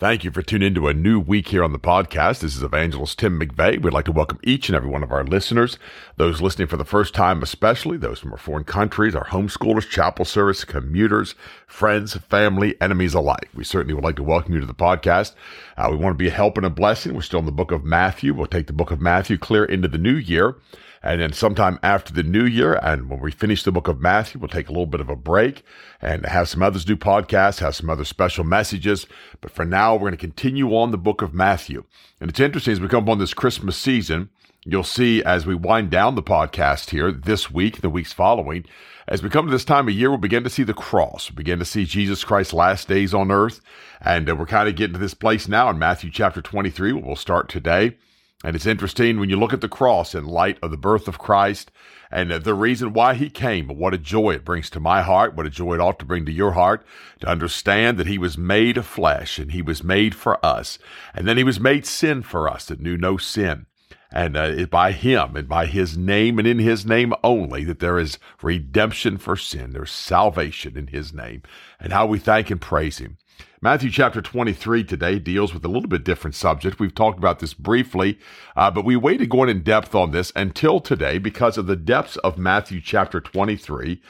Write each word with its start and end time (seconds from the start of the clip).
Thank 0.00 0.22
you 0.22 0.30
for 0.30 0.42
tuning 0.42 0.68
into 0.68 0.86
a 0.86 0.94
new 0.94 1.18
week 1.18 1.48
here 1.48 1.64
on 1.64 1.72
the 1.72 1.78
podcast. 1.80 2.38
This 2.38 2.54
is 2.54 2.62
Evangelist 2.62 3.18
Tim 3.18 3.40
McVeigh. 3.40 3.82
We'd 3.82 3.92
like 3.92 4.04
to 4.04 4.12
welcome 4.12 4.38
each 4.44 4.68
and 4.68 4.76
every 4.76 4.88
one 4.88 5.02
of 5.02 5.10
our 5.10 5.24
listeners, 5.24 5.76
those 6.16 6.40
listening 6.40 6.68
for 6.68 6.76
the 6.76 6.84
first 6.84 7.14
time, 7.14 7.42
especially 7.42 7.96
those 7.96 8.20
from 8.20 8.30
our 8.30 8.38
foreign 8.38 8.62
countries, 8.62 9.16
our 9.16 9.24
homeschoolers, 9.24 9.90
chapel 9.90 10.24
service, 10.24 10.64
commuters, 10.64 11.34
friends, 11.66 12.14
family, 12.14 12.80
enemies 12.80 13.12
alike. 13.12 13.48
We 13.56 13.64
certainly 13.64 13.92
would 13.92 14.04
like 14.04 14.14
to 14.14 14.22
welcome 14.22 14.54
you 14.54 14.60
to 14.60 14.66
the 14.66 14.72
podcast. 14.72 15.34
Uh, 15.76 15.88
we 15.90 15.96
want 15.96 16.14
to 16.14 16.22
be 16.22 16.28
a 16.28 16.30
help 16.30 16.56
and 16.56 16.66
a 16.66 16.70
blessing. 16.70 17.14
We're 17.14 17.22
still 17.22 17.40
in 17.40 17.46
the 17.46 17.50
book 17.50 17.72
of 17.72 17.84
Matthew. 17.84 18.34
We'll 18.34 18.46
take 18.46 18.68
the 18.68 18.72
book 18.72 18.92
of 18.92 19.00
Matthew 19.00 19.36
clear 19.36 19.64
into 19.64 19.88
the 19.88 19.98
new 19.98 20.14
year. 20.14 20.54
And 21.02 21.20
then 21.20 21.32
sometime 21.32 21.78
after 21.82 22.12
the 22.12 22.22
new 22.22 22.44
year, 22.44 22.74
and 22.74 23.08
when 23.08 23.20
we 23.20 23.30
finish 23.30 23.62
the 23.62 23.72
book 23.72 23.88
of 23.88 24.00
Matthew, 24.00 24.40
we'll 24.40 24.48
take 24.48 24.68
a 24.68 24.72
little 24.72 24.86
bit 24.86 25.00
of 25.00 25.08
a 25.08 25.16
break 25.16 25.62
and 26.00 26.26
have 26.26 26.48
some 26.48 26.62
others 26.62 26.84
do 26.84 26.96
podcasts, 26.96 27.60
have 27.60 27.76
some 27.76 27.90
other 27.90 28.04
special 28.04 28.44
messages. 28.44 29.06
But 29.40 29.52
for 29.52 29.64
now, 29.64 29.94
we're 29.94 30.00
going 30.00 30.12
to 30.12 30.18
continue 30.18 30.74
on 30.76 30.90
the 30.90 30.98
book 30.98 31.22
of 31.22 31.32
Matthew. 31.34 31.84
And 32.20 32.30
it's 32.30 32.40
interesting 32.40 32.72
as 32.72 32.80
we 32.80 32.88
come 32.88 33.08
on 33.08 33.18
this 33.18 33.34
Christmas 33.34 33.76
season, 33.76 34.30
you'll 34.64 34.82
see 34.82 35.22
as 35.22 35.46
we 35.46 35.54
wind 35.54 35.90
down 35.90 36.14
the 36.14 36.22
podcast 36.22 36.90
here 36.90 37.12
this 37.12 37.50
week, 37.50 37.80
the 37.80 37.90
weeks 37.90 38.12
following, 38.12 38.64
as 39.06 39.22
we 39.22 39.30
come 39.30 39.46
to 39.46 39.50
this 39.50 39.64
time 39.64 39.88
of 39.88 39.94
year, 39.94 40.10
we'll 40.10 40.18
begin 40.18 40.44
to 40.44 40.50
see 40.50 40.64
the 40.64 40.74
cross, 40.74 41.30
we'll 41.30 41.36
begin 41.36 41.58
to 41.58 41.64
see 41.64 41.86
Jesus 41.86 42.24
Christ's 42.24 42.52
last 42.52 42.88
days 42.88 43.14
on 43.14 43.30
earth. 43.30 43.60
And 44.00 44.28
uh, 44.28 44.36
we're 44.36 44.46
kind 44.46 44.68
of 44.68 44.76
getting 44.76 44.92
to 44.92 44.98
this 44.98 45.14
place 45.14 45.48
now 45.48 45.70
in 45.70 45.78
Matthew 45.78 46.10
chapter 46.10 46.42
23, 46.42 46.92
we'll 46.92 47.16
start 47.16 47.48
today. 47.48 47.96
And 48.44 48.54
it's 48.54 48.66
interesting 48.66 49.18
when 49.18 49.30
you 49.30 49.36
look 49.36 49.52
at 49.52 49.60
the 49.60 49.68
cross 49.68 50.14
in 50.14 50.24
light 50.24 50.58
of 50.62 50.70
the 50.70 50.76
birth 50.76 51.08
of 51.08 51.18
Christ 51.18 51.72
and 52.10 52.30
the 52.30 52.54
reason 52.54 52.92
why 52.92 53.14
he 53.14 53.28
came, 53.28 53.66
what 53.66 53.94
a 53.94 53.98
joy 53.98 54.30
it 54.30 54.44
brings 54.44 54.70
to 54.70 54.80
my 54.80 55.02
heart, 55.02 55.34
what 55.34 55.46
a 55.46 55.50
joy 55.50 55.74
it 55.74 55.80
ought 55.80 55.98
to 55.98 56.04
bring 56.04 56.24
to 56.26 56.32
your 56.32 56.52
heart 56.52 56.86
to 57.20 57.26
understand 57.26 57.98
that 57.98 58.06
he 58.06 58.16
was 58.16 58.38
made 58.38 58.76
of 58.76 58.86
flesh 58.86 59.40
and 59.40 59.50
he 59.50 59.60
was 59.60 59.82
made 59.82 60.14
for 60.14 60.44
us. 60.44 60.78
And 61.14 61.26
then 61.26 61.36
he 61.36 61.44
was 61.44 61.58
made 61.58 61.84
sin 61.84 62.22
for 62.22 62.48
us 62.48 62.66
that 62.66 62.80
knew 62.80 62.96
no 62.96 63.16
sin. 63.16 63.66
And 64.10 64.36
uh, 64.36 64.66
by 64.66 64.92
him 64.92 65.36
and 65.36 65.48
by 65.48 65.66
his 65.66 65.98
name 65.98 66.38
and 66.38 66.48
in 66.48 66.60
his 66.60 66.86
name 66.86 67.12
only 67.24 67.64
that 67.64 67.80
there 67.80 67.98
is 67.98 68.18
redemption 68.40 69.18
for 69.18 69.36
sin. 69.36 69.72
There's 69.72 69.90
salvation 69.90 70.78
in 70.78 70.86
his 70.86 71.12
name 71.12 71.42
and 71.78 71.92
how 71.92 72.06
we 72.06 72.18
thank 72.18 72.50
and 72.50 72.60
praise 72.60 72.98
him. 72.98 73.18
Matthew 73.60 73.90
chapter 73.90 74.22
23 74.22 74.84
today 74.84 75.18
deals 75.18 75.52
with 75.52 75.64
a 75.64 75.68
little 75.68 75.88
bit 75.88 76.04
different 76.04 76.36
subject. 76.36 76.78
We've 76.78 76.94
talked 76.94 77.18
about 77.18 77.40
this 77.40 77.54
briefly, 77.54 78.18
uh, 78.56 78.70
but 78.70 78.84
we 78.84 78.94
waited 78.94 79.30
going 79.30 79.48
in 79.48 79.62
depth 79.62 79.94
on 79.94 80.12
this 80.12 80.32
until 80.36 80.80
today 80.80 81.18
because 81.18 81.58
of 81.58 81.66
the 81.66 81.76
depths 81.76 82.16
of 82.18 82.38
Matthew 82.38 82.80
chapter 82.80 83.20
23. 83.20 84.00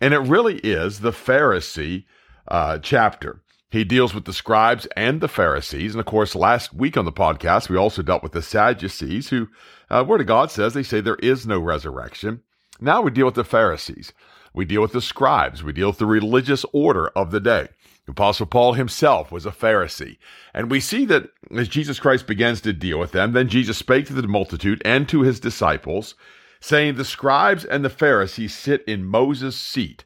And 0.00 0.14
it 0.14 0.18
really 0.18 0.58
is 0.58 1.00
the 1.00 1.10
Pharisee 1.10 2.04
uh, 2.48 2.78
chapter. 2.78 3.42
He 3.70 3.84
deals 3.84 4.14
with 4.14 4.26
the 4.26 4.32
scribes 4.32 4.86
and 4.96 5.20
the 5.20 5.28
Pharisees. 5.28 5.94
And 5.94 6.00
of 6.00 6.06
course, 6.06 6.34
last 6.34 6.74
week 6.74 6.96
on 6.96 7.04
the 7.04 7.12
podcast, 7.12 7.68
we 7.68 7.76
also 7.76 8.02
dealt 8.02 8.22
with 8.22 8.32
the 8.32 8.42
Sadducees, 8.42 9.30
who, 9.30 9.48
uh, 9.90 10.04
Word 10.06 10.20
of 10.20 10.26
God 10.26 10.50
says, 10.50 10.74
they 10.74 10.82
say 10.82 11.00
there 11.00 11.16
is 11.16 11.46
no 11.46 11.58
resurrection. 11.58 12.42
Now 12.80 13.00
we 13.00 13.10
deal 13.10 13.26
with 13.26 13.34
the 13.34 13.44
Pharisees. 13.44 14.12
We 14.52 14.64
deal 14.64 14.82
with 14.82 14.92
the 14.92 15.00
scribes. 15.00 15.62
We 15.62 15.72
deal 15.72 15.88
with 15.88 15.98
the 15.98 16.06
religious 16.06 16.64
order 16.72 17.08
of 17.08 17.30
the 17.30 17.40
day. 17.40 17.68
Apostle 18.08 18.46
Paul 18.46 18.72
himself 18.72 19.30
was 19.30 19.46
a 19.46 19.52
Pharisee. 19.52 20.18
And 20.52 20.70
we 20.70 20.80
see 20.80 21.04
that 21.06 21.30
as 21.56 21.68
Jesus 21.68 22.00
Christ 22.00 22.26
begins 22.26 22.60
to 22.62 22.72
deal 22.72 22.98
with 22.98 23.12
them, 23.12 23.32
then 23.32 23.48
Jesus 23.48 23.78
spake 23.78 24.06
to 24.06 24.12
the 24.12 24.26
multitude 24.26 24.82
and 24.84 25.08
to 25.08 25.22
his 25.22 25.38
disciples, 25.38 26.16
saying, 26.60 26.96
The 26.96 27.04
scribes 27.04 27.64
and 27.64 27.84
the 27.84 27.90
Pharisees 27.90 28.54
sit 28.54 28.82
in 28.86 29.04
Moses' 29.04 29.56
seat. 29.56 30.04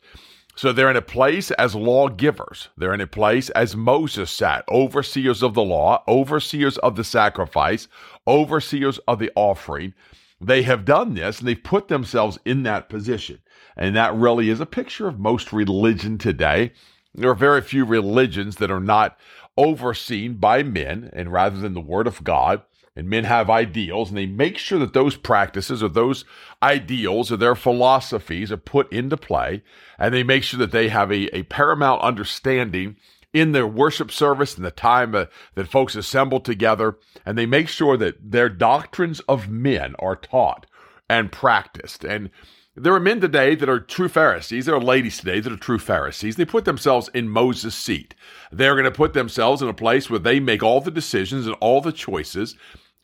So 0.56 0.72
they're 0.72 0.90
in 0.90 0.96
a 0.96 1.02
place 1.02 1.50
as 1.52 1.74
lawgivers. 1.74 2.68
They're 2.78 2.94
in 2.94 3.00
a 3.02 3.06
place 3.06 3.50
as 3.50 3.76
Moses 3.76 4.30
sat, 4.30 4.64
overseers 4.70 5.42
of 5.42 5.52
the 5.52 5.62
law, 5.62 6.02
overseers 6.08 6.78
of 6.78 6.96
the 6.96 7.04
sacrifice, 7.04 7.88
overseers 8.26 8.98
of 9.06 9.18
the 9.18 9.30
offering. 9.36 9.92
They 10.40 10.62
have 10.62 10.86
done 10.86 11.14
this 11.14 11.38
and 11.38 11.48
they've 11.48 11.62
put 11.62 11.88
themselves 11.88 12.38
in 12.44 12.62
that 12.62 12.88
position. 12.88 13.40
And 13.76 13.94
that 13.96 14.14
really 14.14 14.48
is 14.48 14.60
a 14.60 14.66
picture 14.66 15.06
of 15.06 15.18
most 15.18 15.52
religion 15.52 16.16
today. 16.16 16.72
There 17.16 17.30
are 17.30 17.34
very 17.34 17.62
few 17.62 17.84
religions 17.84 18.56
that 18.56 18.70
are 18.70 18.80
not 18.80 19.18
overseen 19.56 20.34
by 20.34 20.62
men 20.62 21.10
and 21.12 21.32
rather 21.32 21.58
than 21.58 21.74
the 21.74 21.80
word 21.80 22.06
of 22.06 22.22
God. 22.24 22.62
And 22.94 23.10
men 23.10 23.24
have 23.24 23.50
ideals 23.50 24.08
and 24.08 24.16
they 24.16 24.26
make 24.26 24.56
sure 24.56 24.78
that 24.78 24.94
those 24.94 25.16
practices 25.16 25.82
or 25.82 25.88
those 25.88 26.24
ideals 26.62 27.30
or 27.30 27.36
their 27.36 27.54
philosophies 27.54 28.50
are 28.50 28.56
put 28.56 28.90
into 28.90 29.18
play. 29.18 29.62
And 29.98 30.14
they 30.14 30.22
make 30.22 30.42
sure 30.42 30.58
that 30.58 30.72
they 30.72 30.88
have 30.88 31.10
a, 31.12 31.34
a 31.36 31.42
paramount 31.44 32.00
understanding 32.00 32.96
in 33.34 33.52
their 33.52 33.66
worship 33.66 34.10
service 34.10 34.56
and 34.56 34.64
the 34.64 34.70
time 34.70 35.14
uh, 35.14 35.26
that 35.56 35.68
folks 35.68 35.94
assemble 35.94 36.40
together. 36.40 36.96
And 37.26 37.36
they 37.36 37.44
make 37.44 37.68
sure 37.68 37.98
that 37.98 38.30
their 38.30 38.48
doctrines 38.48 39.20
of 39.20 39.50
men 39.50 39.94
are 39.98 40.16
taught 40.16 40.64
and 41.08 41.30
practiced. 41.30 42.02
And 42.02 42.30
there 42.76 42.94
are 42.94 43.00
men 43.00 43.20
today 43.20 43.54
that 43.54 43.68
are 43.68 43.80
true 43.80 44.08
Pharisees. 44.08 44.66
There 44.66 44.74
are 44.74 44.80
ladies 44.80 45.18
today 45.18 45.40
that 45.40 45.52
are 45.52 45.56
true 45.56 45.78
Pharisees. 45.78 46.36
They 46.36 46.44
put 46.44 46.66
themselves 46.66 47.08
in 47.14 47.28
Moses' 47.28 47.74
seat. 47.74 48.14
They're 48.52 48.74
going 48.74 48.84
to 48.84 48.90
put 48.90 49.14
themselves 49.14 49.62
in 49.62 49.68
a 49.68 49.74
place 49.74 50.10
where 50.10 50.18
they 50.18 50.40
make 50.40 50.62
all 50.62 50.82
the 50.82 50.90
decisions 50.90 51.46
and 51.46 51.56
all 51.60 51.80
the 51.80 51.92
choices, 51.92 52.54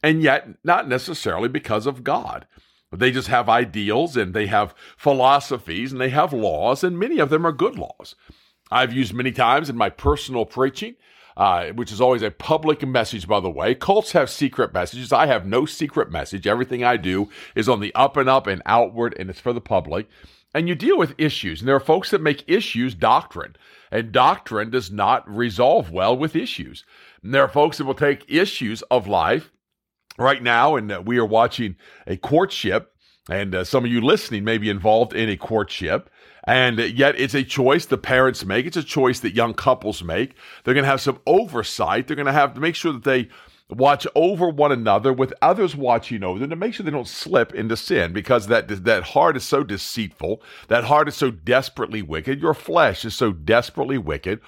and 0.03 0.23
yet 0.23 0.49
not 0.63 0.89
necessarily 0.89 1.49
because 1.49 1.87
of 1.87 2.05
God. 2.05 2.47
They 2.93 3.11
just 3.11 3.29
have 3.29 3.49
ideals 3.49 4.15
and 4.17 4.35
they 4.35 4.47
have 4.49 4.75
philosophies 4.99 5.91
and 5.91 6.01
they 6.01 6.11
have 6.11 6.35
laws, 6.35 6.85
and 6.85 6.99
many 6.99 7.19
of 7.19 7.31
them 7.31 7.47
are 7.47 7.53
good 7.53 7.79
laws. 7.79 8.15
I've 8.71 8.93
used 8.93 9.15
many 9.15 9.33
times 9.33 9.71
in 9.71 9.77
my 9.77 9.89
personal 9.89 10.45
preaching 10.45 10.97
uh, 11.37 11.69
which 11.69 11.93
is 11.93 12.01
always 12.01 12.23
a 12.23 12.31
public 12.31 12.87
message, 12.87 13.27
by 13.27 13.41
the 13.41 13.51
way. 13.51 13.75
Cults 13.75 14.13
have 14.13 14.31
secret 14.31 14.73
messages. 14.73 15.13
I 15.13 15.27
have 15.27 15.47
no 15.47 15.67
secret 15.67 16.11
message. 16.11 16.47
Everything 16.47 16.85
I 16.85 16.97
do 16.97 17.29
is 17.55 17.69
on 17.69 17.81
the 17.81 17.95
up 17.95 18.17
and 18.17 18.29
up 18.29 18.47
and 18.47 18.63
outward, 18.67 19.15
and 19.19 19.31
it's 19.31 19.41
for 19.41 19.53
the 19.53 19.61
public. 19.61 20.09
And 20.55 20.69
you 20.69 20.75
deal 20.75 20.99
with 20.99 21.15
issues, 21.19 21.61
and 21.61 21.69
there 21.69 21.77
are 21.77 21.81
folks 21.81 22.11
that 22.11 22.21
make 22.21 22.45
issues 22.47 22.95
doctrine, 22.95 23.57
and 23.91 24.13
doctrine 24.13 24.71
does 24.71 24.91
not 24.91 25.29
resolve 25.29 25.91
well 25.91 26.17
with 26.17 26.37
issues. 26.37 26.85
And 27.23 27.33
there 27.33 27.43
are 27.43 27.49
folks 27.49 27.79
that 27.79 27.85
will 27.85 27.95
take 27.95 28.25
issues 28.29 28.83
of 28.91 29.09
life 29.09 29.51
right 30.19 30.43
now, 30.43 30.77
and 30.77 30.93
uh, 30.93 31.03
we 31.05 31.19
are 31.19 31.27
watching 31.27 31.77
a 32.07 32.17
courtship 32.17 32.93
and 33.31 33.55
uh, 33.55 33.65
some 33.65 33.85
of 33.85 33.91
you 33.91 34.01
listening 34.01 34.45
may 34.45 34.59
be 34.59 34.69
involved 34.69 35.15
in 35.15 35.29
a 35.29 35.37
courtship. 35.37 36.11
And 36.45 36.79
yet 36.79 37.19
it's 37.19 37.35
a 37.35 37.45
choice 37.45 37.87
the 37.87 37.99
parents 37.99 38.45
make. 38.45 38.67
It's 38.67 38.77
a 38.77 38.83
choice 38.83 39.21
that 39.21 39.35
young 39.35 39.55
couples 39.55 40.03
make. 40.03 40.35
They're 40.65 40.75
going 40.75 40.85
to 40.85 40.91
have 40.91 41.01
some 41.01 41.21
oversight. 41.27 42.07
They're 42.07 42.17
going 42.17 42.27
to 42.27 42.33
have 42.33 42.55
to 42.55 42.61
make 42.61 42.75
sure 42.75 42.93
that 42.93 43.05
they 43.05 43.29
watch 43.71 44.07
over 44.15 44.49
one 44.49 44.73
another 44.73 45.13
with 45.13 45.33
others 45.41 45.75
watching 45.77 46.23
over 46.23 46.39
them 46.39 46.51
to 46.51 46.57
make 46.57 46.75
sure 46.75 46.85
they 46.85 46.91
don't 46.91 47.09
slip 47.09 47.55
into 47.55 47.77
sin 47.77 48.13
because 48.13 48.49
that, 48.49 48.69
that 48.85 49.03
heart 49.03 49.37
is 49.37 49.45
so 49.45 49.63
deceitful. 49.63 50.43
That 50.69 50.85
heart 50.85 51.09
is 51.09 51.17
so 51.17 51.31
desperately 51.31 52.03
wicked. 52.03 52.41
Your 52.41 52.55
flesh 52.55 53.05
is 53.05 53.15
so 53.15 53.33
desperately 53.33 53.99
wicked. 53.99 54.41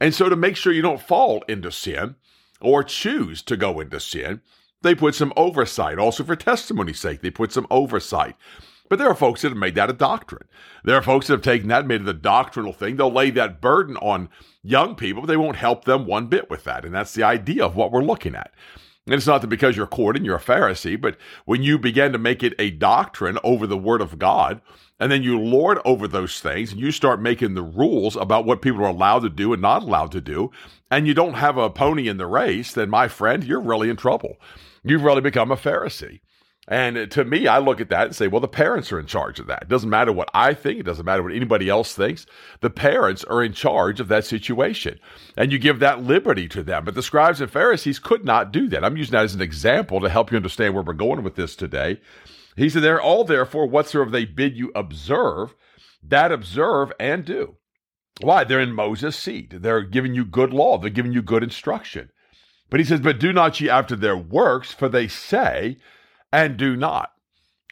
And 0.00 0.14
so 0.14 0.28
to 0.28 0.36
make 0.36 0.56
sure 0.56 0.72
you 0.72 0.82
don't 0.82 1.00
fall 1.00 1.42
into 1.48 1.72
sin 1.72 2.16
or 2.60 2.84
choose 2.84 3.42
to 3.42 3.56
go 3.56 3.80
into 3.80 4.00
sin, 4.00 4.42
they 4.82 4.94
put 4.94 5.14
some 5.14 5.32
oversight. 5.36 5.98
Also, 5.98 6.22
for 6.22 6.36
testimony's 6.36 7.00
sake, 7.00 7.20
they 7.20 7.30
put 7.30 7.52
some 7.52 7.66
oversight. 7.70 8.36
But 8.88 8.98
there 8.98 9.08
are 9.08 9.14
folks 9.14 9.42
that 9.42 9.50
have 9.50 9.58
made 9.58 9.74
that 9.74 9.90
a 9.90 9.94
doctrine. 9.94 10.48
There 10.84 10.96
are 10.96 11.02
folks 11.02 11.26
that 11.26 11.34
have 11.34 11.42
taken 11.42 11.68
that, 11.68 11.80
and 11.80 11.88
made 11.88 12.02
it 12.02 12.08
a 12.08 12.14
doctrinal 12.14 12.72
thing. 12.72 12.96
They'll 12.96 13.12
lay 13.12 13.30
that 13.30 13.60
burden 13.60 13.96
on 13.98 14.28
young 14.62 14.94
people, 14.94 15.22
but 15.22 15.26
they 15.26 15.36
won't 15.36 15.56
help 15.56 15.84
them 15.84 16.06
one 16.06 16.26
bit 16.26 16.48
with 16.48 16.64
that. 16.64 16.84
And 16.84 16.94
that's 16.94 17.14
the 17.14 17.22
idea 17.22 17.64
of 17.64 17.76
what 17.76 17.92
we're 17.92 18.02
looking 18.02 18.34
at. 18.34 18.52
And 19.06 19.14
it's 19.14 19.26
not 19.26 19.40
that 19.40 19.46
because 19.46 19.74
you're 19.74 19.86
courting, 19.86 20.24
you're 20.24 20.36
a 20.36 20.40
Pharisee, 20.40 21.00
but 21.00 21.16
when 21.46 21.62
you 21.62 21.78
begin 21.78 22.12
to 22.12 22.18
make 22.18 22.42
it 22.42 22.54
a 22.58 22.70
doctrine 22.70 23.38
over 23.42 23.66
the 23.66 23.78
Word 23.78 24.02
of 24.02 24.18
God, 24.18 24.60
and 25.00 25.10
then 25.10 25.22
you 25.22 25.40
lord 25.40 25.78
over 25.86 26.06
those 26.06 26.40
things, 26.40 26.72
and 26.72 26.80
you 26.80 26.90
start 26.90 27.22
making 27.22 27.54
the 27.54 27.62
rules 27.62 28.16
about 28.16 28.44
what 28.44 28.60
people 28.60 28.84
are 28.84 28.88
allowed 28.88 29.20
to 29.20 29.30
do 29.30 29.54
and 29.54 29.62
not 29.62 29.82
allowed 29.82 30.12
to 30.12 30.20
do, 30.20 30.50
and 30.90 31.06
you 31.06 31.14
don't 31.14 31.34
have 31.34 31.56
a 31.56 31.70
pony 31.70 32.06
in 32.06 32.18
the 32.18 32.26
race, 32.26 32.72
then 32.72 32.90
my 32.90 33.08
friend, 33.08 33.44
you're 33.44 33.60
really 33.60 33.88
in 33.88 33.96
trouble. 33.96 34.36
You've 34.84 35.04
really 35.04 35.22
become 35.22 35.50
a 35.50 35.56
Pharisee. 35.56 36.20
And 36.70 37.10
to 37.12 37.24
me, 37.24 37.46
I 37.46 37.58
look 37.58 37.80
at 37.80 37.88
that 37.88 38.08
and 38.08 38.14
say, 38.14 38.28
well, 38.28 38.42
the 38.42 38.46
parents 38.46 38.92
are 38.92 39.00
in 39.00 39.06
charge 39.06 39.40
of 39.40 39.46
that. 39.46 39.62
It 39.62 39.68
doesn't 39.68 39.88
matter 39.88 40.12
what 40.12 40.28
I 40.34 40.52
think. 40.52 40.78
It 40.78 40.82
doesn't 40.82 41.06
matter 41.06 41.22
what 41.22 41.32
anybody 41.32 41.70
else 41.70 41.94
thinks. 41.94 42.26
The 42.60 42.68
parents 42.68 43.24
are 43.24 43.42
in 43.42 43.54
charge 43.54 44.00
of 44.00 44.08
that 44.08 44.26
situation. 44.26 45.00
And 45.34 45.50
you 45.50 45.58
give 45.58 45.78
that 45.78 46.04
liberty 46.04 46.46
to 46.48 46.62
them. 46.62 46.84
But 46.84 46.94
the 46.94 47.02
scribes 47.02 47.40
and 47.40 47.50
Pharisees 47.50 47.98
could 47.98 48.22
not 48.22 48.52
do 48.52 48.68
that. 48.68 48.84
I'm 48.84 48.98
using 48.98 49.12
that 49.12 49.24
as 49.24 49.34
an 49.34 49.40
example 49.40 49.98
to 50.00 50.10
help 50.10 50.30
you 50.30 50.36
understand 50.36 50.74
where 50.74 50.82
we're 50.82 50.92
going 50.92 51.22
with 51.22 51.36
this 51.36 51.56
today. 51.56 52.02
He 52.54 52.68
said, 52.68 52.82
they're 52.82 53.00
all 53.00 53.24
therefore 53.24 53.66
whatsoever 53.66 54.10
they 54.10 54.26
bid 54.26 54.54
you 54.54 54.70
observe, 54.74 55.54
that 56.02 56.30
observe 56.30 56.92
and 57.00 57.24
do. 57.24 57.56
Why? 58.20 58.44
They're 58.44 58.60
in 58.60 58.72
Moses' 58.72 59.16
seat. 59.16 59.62
They're 59.62 59.80
giving 59.80 60.14
you 60.14 60.26
good 60.26 60.52
law. 60.52 60.76
They're 60.76 60.90
giving 60.90 61.12
you 61.12 61.22
good 61.22 61.42
instruction. 61.42 62.10
But 62.68 62.80
he 62.80 62.84
says, 62.84 63.00
but 63.00 63.18
do 63.18 63.32
not 63.32 63.58
ye 63.58 63.70
after 63.70 63.96
their 63.96 64.18
works, 64.18 64.74
for 64.74 64.90
they 64.90 65.08
say, 65.08 65.78
and 66.32 66.56
do 66.56 66.76
not. 66.76 67.12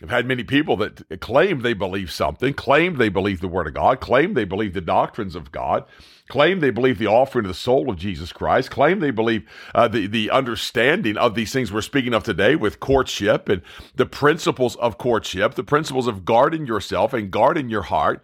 I've 0.03 0.11
had 0.11 0.27
many 0.27 0.45
people 0.45 0.77
that 0.77 1.21
claim 1.23 1.61
they 1.61 1.73
believe 1.73 2.13
something, 2.13 2.53
claim 2.53 2.97
they 2.97 3.09
believe 3.09 3.41
the 3.41 3.49
Word 3.49 3.67
of 3.67 3.75
God, 3.75 3.99
claim 3.99 4.35
they 4.35 4.45
believe 4.45 4.75
the 4.75 4.83
doctrines 4.83 5.35
of 5.35 5.51
God, 5.51 5.85
claim 6.29 6.61
they 6.61 6.69
believe 6.69 6.99
the 6.99 7.07
offering 7.07 7.47
of 7.47 7.49
the 7.49 7.55
soul 7.55 7.89
of 7.89 7.97
Jesus 7.97 8.31
Christ, 8.31 8.71
claim 8.71 9.01
they 9.01 9.11
believe 9.11 9.49
uh, 9.75 9.89
the, 9.89 10.07
the 10.07 10.31
understanding 10.31 11.17
of 11.17 11.35
these 11.35 11.51
things 11.51 11.73
we're 11.73 11.81
speaking 11.81 12.13
of 12.13 12.25
today 12.25 12.57
with 12.57 12.79
courtship 12.79 13.49
and 13.49 13.63
the 13.95 14.05
principles 14.05 14.77
of 14.77 14.99
courtship, 14.99 15.55
the 15.55 15.65
principles 15.65 16.07
of 16.07 16.27
guarding 16.27 16.67
yourself 16.67 17.15
and 17.15 17.31
guarding 17.31 17.71
your 17.71 17.83
heart. 17.83 18.23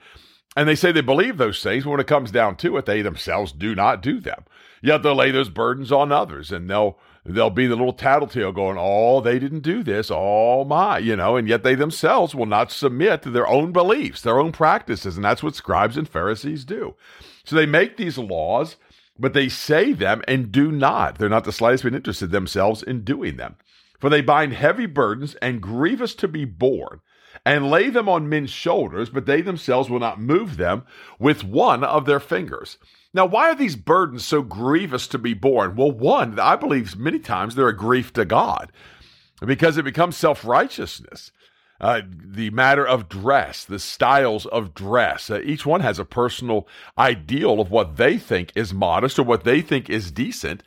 And 0.54 0.68
they 0.68 0.74
say 0.74 0.92
they 0.92 1.00
believe 1.00 1.38
those 1.38 1.62
things, 1.62 1.84
but 1.84 1.90
when 1.90 2.00
it 2.00 2.06
comes 2.06 2.30
down 2.30 2.56
to 2.56 2.76
it, 2.76 2.84
they 2.84 3.00
themselves 3.00 3.50
do 3.50 3.74
not 3.74 4.02
do 4.02 4.20
them. 4.20 4.44
Yet 4.82 5.02
they'll 5.02 5.14
lay 5.14 5.30
those 5.30 5.48
burdens 5.48 5.90
on 5.90 6.12
others 6.12 6.52
and 6.52 6.68
they'll 6.68 6.98
There'll 7.24 7.50
be 7.50 7.68
the 7.68 7.76
little 7.76 7.92
tattletale 7.92 8.50
going, 8.50 8.76
oh, 8.80 9.20
they 9.20 9.38
didn't 9.38 9.60
do 9.60 9.84
this, 9.84 10.10
oh 10.12 10.64
my, 10.64 10.98
you 10.98 11.14
know, 11.14 11.36
and 11.36 11.46
yet 11.46 11.62
they 11.62 11.76
themselves 11.76 12.34
will 12.34 12.46
not 12.46 12.72
submit 12.72 13.22
to 13.22 13.30
their 13.30 13.46
own 13.46 13.70
beliefs, 13.70 14.22
their 14.22 14.40
own 14.40 14.50
practices. 14.50 15.14
And 15.14 15.24
that's 15.24 15.42
what 15.42 15.54
scribes 15.54 15.96
and 15.96 16.08
Pharisees 16.08 16.64
do. 16.64 16.96
So 17.44 17.54
they 17.54 17.66
make 17.66 17.96
these 17.96 18.18
laws, 18.18 18.76
but 19.16 19.34
they 19.34 19.48
say 19.48 19.92
them 19.92 20.22
and 20.26 20.50
do 20.50 20.72
not. 20.72 21.18
They're 21.18 21.28
not 21.28 21.44
the 21.44 21.52
slightest 21.52 21.84
bit 21.84 21.94
interested 21.94 22.32
themselves 22.32 22.82
in 22.82 23.04
doing 23.04 23.36
them. 23.36 23.54
For 24.00 24.10
they 24.10 24.20
bind 24.20 24.54
heavy 24.54 24.86
burdens 24.86 25.36
and 25.36 25.62
grievous 25.62 26.16
to 26.16 26.26
be 26.26 26.44
borne, 26.44 27.02
and 27.46 27.70
lay 27.70 27.88
them 27.88 28.08
on 28.08 28.28
men's 28.28 28.50
shoulders, 28.50 29.10
but 29.10 29.26
they 29.26 29.42
themselves 29.42 29.88
will 29.88 30.00
not 30.00 30.20
move 30.20 30.56
them 30.56 30.84
with 31.20 31.44
one 31.44 31.84
of 31.84 32.04
their 32.04 32.18
fingers. 32.18 32.78
Now, 33.14 33.26
why 33.26 33.50
are 33.50 33.54
these 33.54 33.76
burdens 33.76 34.24
so 34.24 34.42
grievous 34.42 35.06
to 35.08 35.18
be 35.18 35.34
borne? 35.34 35.76
Well, 35.76 35.92
one, 35.92 36.38
I 36.40 36.56
believe 36.56 36.96
many 36.96 37.18
times 37.18 37.54
they're 37.54 37.68
a 37.68 37.76
grief 37.76 38.12
to 38.14 38.24
God 38.24 38.72
because 39.44 39.76
it 39.76 39.84
becomes 39.84 40.16
self 40.16 40.44
righteousness. 40.44 41.32
Uh, 41.80 42.02
the 42.08 42.48
matter 42.50 42.86
of 42.86 43.08
dress, 43.08 43.64
the 43.64 43.78
styles 43.78 44.46
of 44.46 44.72
dress. 44.72 45.28
Uh, 45.30 45.40
each 45.42 45.66
one 45.66 45.80
has 45.80 45.98
a 45.98 46.04
personal 46.04 46.68
ideal 46.96 47.60
of 47.60 47.72
what 47.72 47.96
they 47.96 48.16
think 48.16 48.52
is 48.54 48.72
modest 48.72 49.18
or 49.18 49.24
what 49.24 49.42
they 49.42 49.60
think 49.60 49.90
is 49.90 50.12
decent. 50.12 50.62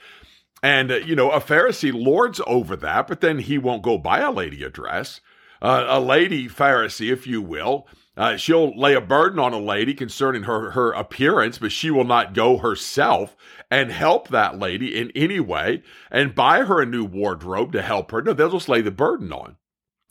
And, 0.62 0.92
uh, 0.92 0.96
you 0.96 1.16
know, 1.16 1.32
a 1.32 1.40
Pharisee 1.40 1.94
lords 1.94 2.42
over 2.46 2.76
that, 2.76 3.08
but 3.08 3.22
then 3.22 3.40
he 3.40 3.58
won't 3.58 3.82
go 3.82 3.98
buy 3.98 4.20
a 4.20 4.32
lady 4.32 4.62
a 4.62 4.70
dress. 4.70 5.22
Uh, 5.62 5.86
a 5.88 6.02
lady 6.02 6.50
Pharisee, 6.50 7.14
if 7.14 7.26
you 7.26 7.42
will, 7.42 7.88
uh, 8.18 8.38
she'll 8.38 8.78
lay 8.78 8.94
a 8.94 9.02
burden 9.02 9.40
on 9.40 9.54
a 9.54 9.60
lady 9.60 9.94
concerning 9.94 10.44
her, 10.44 10.72
her 10.72 10.92
appearance, 10.92 11.58
but 11.58 11.72
she 11.72 11.92
will 11.92 12.06
not 12.06 12.34
go 12.34 12.58
herself 12.58 13.36
and 13.70 13.92
help 13.92 14.30
that 14.30 14.58
lady 14.58 14.98
in 14.98 15.12
any 15.16 15.40
way 15.40 15.84
and 16.12 16.36
buy 16.36 16.64
her 16.64 16.82
a 16.82 16.86
new 16.86 17.04
wardrobe 17.04 17.72
to 17.74 17.82
help 17.82 18.12
her. 18.12 18.22
No, 18.22 18.34
they'll 18.34 18.52
just 18.52 18.70
lay 18.70 18.82
the 18.82 18.92
burden 18.92 19.34
on. 19.34 19.58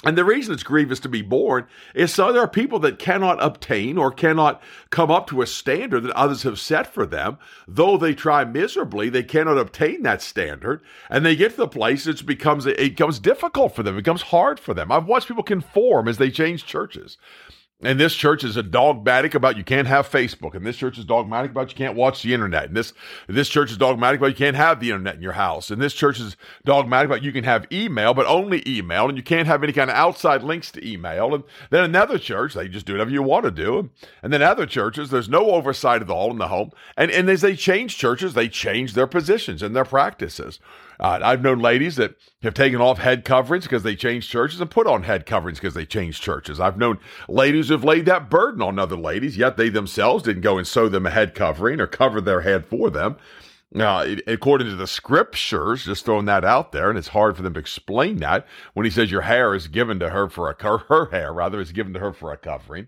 And 0.05 0.19
the 0.19 0.25
reason 0.25 0.53
it's 0.53 0.62
grievous 0.62 1.01
to 1.01 1.09
be 1.09 1.23
born 1.23 1.67
is 1.95 2.12
so 2.12 2.31
there 2.31 2.43
are 2.43 2.49
people 2.49 2.79
that 2.81 2.99
cannot 2.99 3.43
obtain 3.43 3.97
or 3.97 4.11
cannot 4.11 4.62
come 4.91 5.11
up 5.11 5.27
to 5.29 5.41
a 5.41 5.47
standard 5.47 6.03
that 6.03 6.15
others 6.15 6.43
have 6.43 6.61
set 6.61 6.87
for 6.87 7.07
them. 7.07 7.39
Though 7.67 7.97
they 7.97 8.15
try 8.15 8.45
miserably, 8.45 9.09
they 9.09 9.23
cannot 9.23 9.57
obtain 9.57 10.03
that 10.03 10.21
standard. 10.21 10.83
And 11.09 11.25
they 11.25 11.35
get 11.35 11.53
to 11.53 11.57
the 11.57 11.69
place 11.69 12.07
it 12.07 12.27
becomes 12.27 12.67
it 12.67 12.77
becomes 12.77 13.19
difficult 13.19 13.75
for 13.75 13.83
them. 13.83 13.95
It 13.95 14.03
becomes 14.03 14.23
hard 14.23 14.61
for 14.61 14.75
them. 14.75 14.93
I've 14.93 15.07
watched 15.07 15.29
people 15.29 15.43
conform 15.43 16.07
as 16.07 16.19
they 16.19 16.31
change 16.31 16.67
churches. 16.67 17.17
And 17.85 18.01
this 18.01 18.15
church 18.15 18.45
is 18.45 18.57
a 18.57 18.63
dogmatic 18.63 19.35
about 19.35 19.57
you 19.57 19.65
can't 19.65 19.87
have 19.87 20.09
Facebook, 20.09 20.55
and 20.55 20.65
this 20.65 20.77
church 20.77 20.99
is 20.99 21.05
dogmatic 21.05 21.51
about 21.51 21.71
you 21.71 21.77
can't 21.77 21.97
watch 21.97 22.23
the 22.23 22.33
internet, 22.33 22.65
and 22.65 22.77
this 22.77 22.93
this 23.29 23.49
church 23.49 23.71
is 23.71 23.77
dogmatic 23.77 24.21
about 24.21 24.29
you 24.29 24.35
can't 24.35 24.57
have 24.57 24.81
the 24.81 24.91
internet 24.91 25.17
in 25.17 25.23
your 25.23 25.33
house, 25.33 25.71
and 25.71 25.83
this 25.83 25.93
church 25.93 26.19
is 26.19 26.37
dogmatic 26.65 27.07
about 27.07 27.23
you 27.23 27.33
can 27.33 27.45
have 27.45 27.67
email, 27.71 28.15
but 28.15 28.27
only 28.27 28.63
email, 28.67 29.09
and 29.09 29.19
you 29.19 29.23
can't 29.23 29.47
have 29.47 29.63
any 29.63 29.73
kind 29.73 29.91
of 29.91 29.97
outside 29.97 30.43
links 30.43 30.71
to 30.73 30.89
email. 30.89 31.35
And 31.35 31.45
then 31.71 31.85
another 31.85 32.19
church, 32.19 32.55
they 32.55 32.69
just 32.69 32.87
do 32.87 32.95
whatever 32.95 33.11
you 33.11 33.23
want 33.23 33.45
to 33.45 33.51
do, 33.51 33.91
and 34.23 34.33
then 34.33 34.43
other 34.43 34.67
churches, 34.67 35.11
there's 35.11 35.29
no 35.29 35.51
oversight 35.51 36.01
at 36.01 36.11
all 36.11 36.31
in 36.31 36.39
the 36.39 36.49
home, 36.49 36.71
and 36.97 37.11
and 37.11 37.29
as 37.29 37.43
they 37.43 37.55
change 37.55 37.99
churches, 37.99 38.35
they 38.35 38.49
change 38.49 38.95
their 38.95 39.07
positions 39.07 39.63
and 39.63 39.77
their 39.77 39.85
practices. 39.85 40.59
Uh, 41.00 41.20
I've 41.23 41.43
known 41.43 41.58
ladies 41.58 41.96
that 41.96 42.17
have 42.43 42.55
taken 42.55 42.81
off 42.81 42.99
head 42.99 43.25
coverings 43.25 43.64
because 43.64 43.82
they 43.82 43.96
changed 43.96 44.31
churches 44.31 44.61
and 44.61 44.70
put 44.70 44.87
on 44.87 45.02
head 45.02 45.26
coverings 45.26 45.58
because 45.58 45.75
they 45.75 45.87
changed 45.87 46.23
churches. 46.23 46.61
I've 46.61 46.79
known 46.79 46.99
ladies 47.29 47.69
who've 47.69 47.85
laid 47.85 48.06
that 48.06 48.31
burden 48.31 48.62
on 48.62 48.79
other 48.79 48.96
ladies, 48.96 49.37
yet 49.37 49.56
they 49.56 49.69
themselves 49.69 50.25
didn't 50.25 50.43
go 50.43 50.58
and 50.58 50.67
sew 50.67 50.88
them 50.88 51.06
a 51.06 51.11
head 51.11 51.35
covering 51.35 51.81
or 51.81 51.87
cover 51.87 52.20
their 52.20 52.43
head 52.43 52.67
for 52.67 52.91
them. 52.91 53.17
Now, 53.76 54.05
according 54.29 54.69
to 54.69 54.76
the 54.76 54.87
scriptures, 54.87 55.85
just 55.85 56.05
throwing 56.05 56.26
that 56.26 56.44
out 56.44 56.70
there, 56.70 56.91
and 56.91 56.99
it's 56.99 57.08
hard 57.08 57.37
for 57.37 57.43
them 57.43 57.55
to 57.55 57.61
explain 57.61 58.19
that 58.19 58.47
when 58.73 58.85
he 58.85 58.90
says 58.90 59.11
your 59.11 59.23
hair 59.23 59.52
is 59.52 59.67
given 59.67 59.99
to 59.99 60.11
her 60.11 60.29
for 60.29 60.49
a 60.49 60.79
her 60.88 61.11
hair 61.11 61.32
rather 61.32 61.61
is 61.61 61.73
given 61.73 61.93
to 61.94 61.99
her 61.99 62.12
for 62.12 62.32
a 62.32 62.37
covering, 62.37 62.87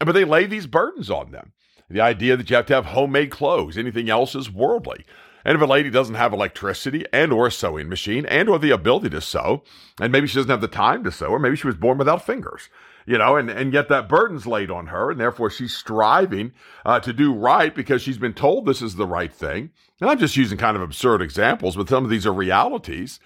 but 0.00 0.12
they 0.12 0.24
lay 0.24 0.46
these 0.46 0.66
burdens 0.66 1.10
on 1.10 1.30
them. 1.30 1.52
The 1.88 2.00
idea 2.00 2.36
that 2.36 2.50
you 2.50 2.56
have 2.56 2.66
to 2.66 2.74
have 2.74 2.86
homemade 2.86 3.30
clothes, 3.30 3.78
anything 3.78 4.10
else 4.10 4.34
is 4.34 4.50
worldly. 4.50 5.04
And 5.46 5.54
if 5.54 5.62
a 5.62 5.64
lady 5.64 5.90
doesn't 5.90 6.16
have 6.16 6.32
electricity 6.32 7.04
and 7.12 7.32
or 7.32 7.46
a 7.46 7.52
sewing 7.52 7.88
machine 7.88 8.26
and 8.26 8.48
or 8.48 8.58
the 8.58 8.72
ability 8.72 9.10
to 9.10 9.20
sew, 9.20 9.62
and 10.00 10.10
maybe 10.10 10.26
she 10.26 10.34
doesn't 10.34 10.50
have 10.50 10.60
the 10.60 10.66
time 10.66 11.04
to 11.04 11.12
sew, 11.12 11.28
or 11.28 11.38
maybe 11.38 11.54
she 11.54 11.68
was 11.68 11.76
born 11.76 11.98
without 11.98 12.26
fingers, 12.26 12.68
you 13.06 13.16
know, 13.16 13.36
and, 13.36 13.48
and 13.48 13.72
yet 13.72 13.88
that 13.88 14.08
burden's 14.08 14.48
laid 14.48 14.72
on 14.72 14.88
her, 14.88 15.08
and 15.08 15.20
therefore 15.20 15.48
she's 15.48 15.72
striving 15.72 16.50
uh, 16.84 16.98
to 16.98 17.12
do 17.12 17.32
right 17.32 17.76
because 17.76 18.02
she's 18.02 18.18
been 18.18 18.34
told 18.34 18.66
this 18.66 18.82
is 18.82 18.96
the 18.96 19.06
right 19.06 19.32
thing. 19.32 19.70
And 20.00 20.10
I'm 20.10 20.18
just 20.18 20.36
using 20.36 20.58
kind 20.58 20.76
of 20.76 20.82
absurd 20.82 21.22
examples, 21.22 21.76
but 21.76 21.88
some 21.88 22.02
of 22.02 22.10
these 22.10 22.26
are 22.26 22.32
realities. 22.32 23.20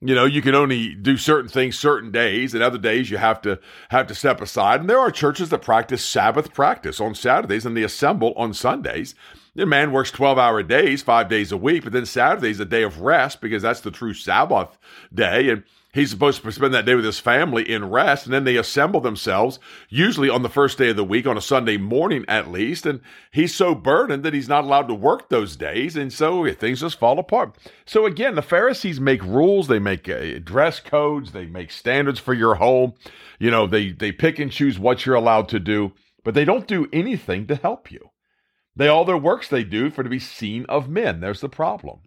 You 0.00 0.16
know, 0.16 0.24
you 0.24 0.42
can 0.42 0.56
only 0.56 0.96
do 0.96 1.16
certain 1.16 1.48
things 1.48 1.78
certain 1.78 2.10
days, 2.10 2.52
and 2.52 2.64
other 2.64 2.78
days 2.78 3.12
you 3.12 3.18
have 3.18 3.40
to 3.42 3.60
have 3.90 4.08
to 4.08 4.14
step 4.16 4.40
aside. 4.40 4.80
And 4.80 4.90
there 4.90 4.98
are 4.98 5.12
churches 5.12 5.50
that 5.50 5.62
practice 5.62 6.04
Sabbath 6.04 6.52
practice 6.52 7.00
on 7.00 7.14
Saturdays, 7.14 7.64
and 7.64 7.76
they 7.76 7.84
assemble 7.84 8.32
on 8.36 8.54
Sundays. 8.54 9.14
The 9.54 9.66
man 9.66 9.90
works 9.90 10.10
12 10.12 10.38
hour 10.38 10.62
days, 10.62 11.02
five 11.02 11.28
days 11.28 11.50
a 11.50 11.56
week, 11.56 11.82
but 11.84 11.92
then 11.92 12.06
Saturday's 12.06 12.60
a 12.60 12.64
day 12.64 12.82
of 12.82 13.00
rest 13.00 13.40
because 13.40 13.62
that's 13.62 13.80
the 13.80 13.90
true 13.90 14.14
Sabbath 14.14 14.78
day. 15.12 15.48
And 15.48 15.64
he's 15.92 16.10
supposed 16.10 16.42
to 16.42 16.52
spend 16.52 16.72
that 16.72 16.86
day 16.86 16.94
with 16.94 17.04
his 17.04 17.18
family 17.18 17.68
in 17.68 17.90
rest. 17.90 18.26
And 18.26 18.32
then 18.32 18.44
they 18.44 18.56
assemble 18.56 19.00
themselves, 19.00 19.58
usually 19.88 20.28
on 20.28 20.42
the 20.42 20.48
first 20.48 20.78
day 20.78 20.90
of 20.90 20.96
the 20.96 21.04
week, 21.04 21.26
on 21.26 21.36
a 21.36 21.42
Sunday 21.42 21.76
morning 21.76 22.24
at 22.28 22.50
least. 22.50 22.86
And 22.86 23.00
he's 23.32 23.54
so 23.54 23.74
burdened 23.74 24.22
that 24.22 24.34
he's 24.34 24.48
not 24.48 24.64
allowed 24.64 24.86
to 24.88 24.94
work 24.94 25.28
those 25.28 25.56
days. 25.56 25.96
And 25.96 26.12
so 26.12 26.50
things 26.52 26.80
just 26.80 26.98
fall 26.98 27.18
apart. 27.18 27.56
So 27.86 28.06
again, 28.06 28.36
the 28.36 28.42
Pharisees 28.42 29.00
make 29.00 29.22
rules, 29.24 29.66
they 29.66 29.80
make 29.80 30.08
uh, 30.08 30.38
dress 30.44 30.80
codes, 30.80 31.32
they 31.32 31.46
make 31.46 31.72
standards 31.72 32.20
for 32.20 32.34
your 32.34 32.54
home. 32.56 32.94
You 33.38 33.50
know, 33.50 33.66
they, 33.66 33.90
they 33.90 34.12
pick 34.12 34.38
and 34.38 34.52
choose 34.52 34.78
what 34.78 35.04
you're 35.04 35.16
allowed 35.16 35.48
to 35.48 35.58
do, 35.58 35.92
but 36.22 36.34
they 36.34 36.44
don't 36.44 36.68
do 36.68 36.88
anything 36.92 37.46
to 37.48 37.56
help 37.56 37.90
you. 37.90 38.09
They 38.80 38.88
all 38.88 39.04
their 39.04 39.18
works 39.18 39.46
they 39.46 39.62
do 39.62 39.90
for 39.90 40.02
to 40.02 40.08
be 40.08 40.18
seen 40.18 40.64
of 40.66 40.88
men. 40.88 41.20
There's 41.20 41.42
the 41.42 41.50
problem. 41.50 41.98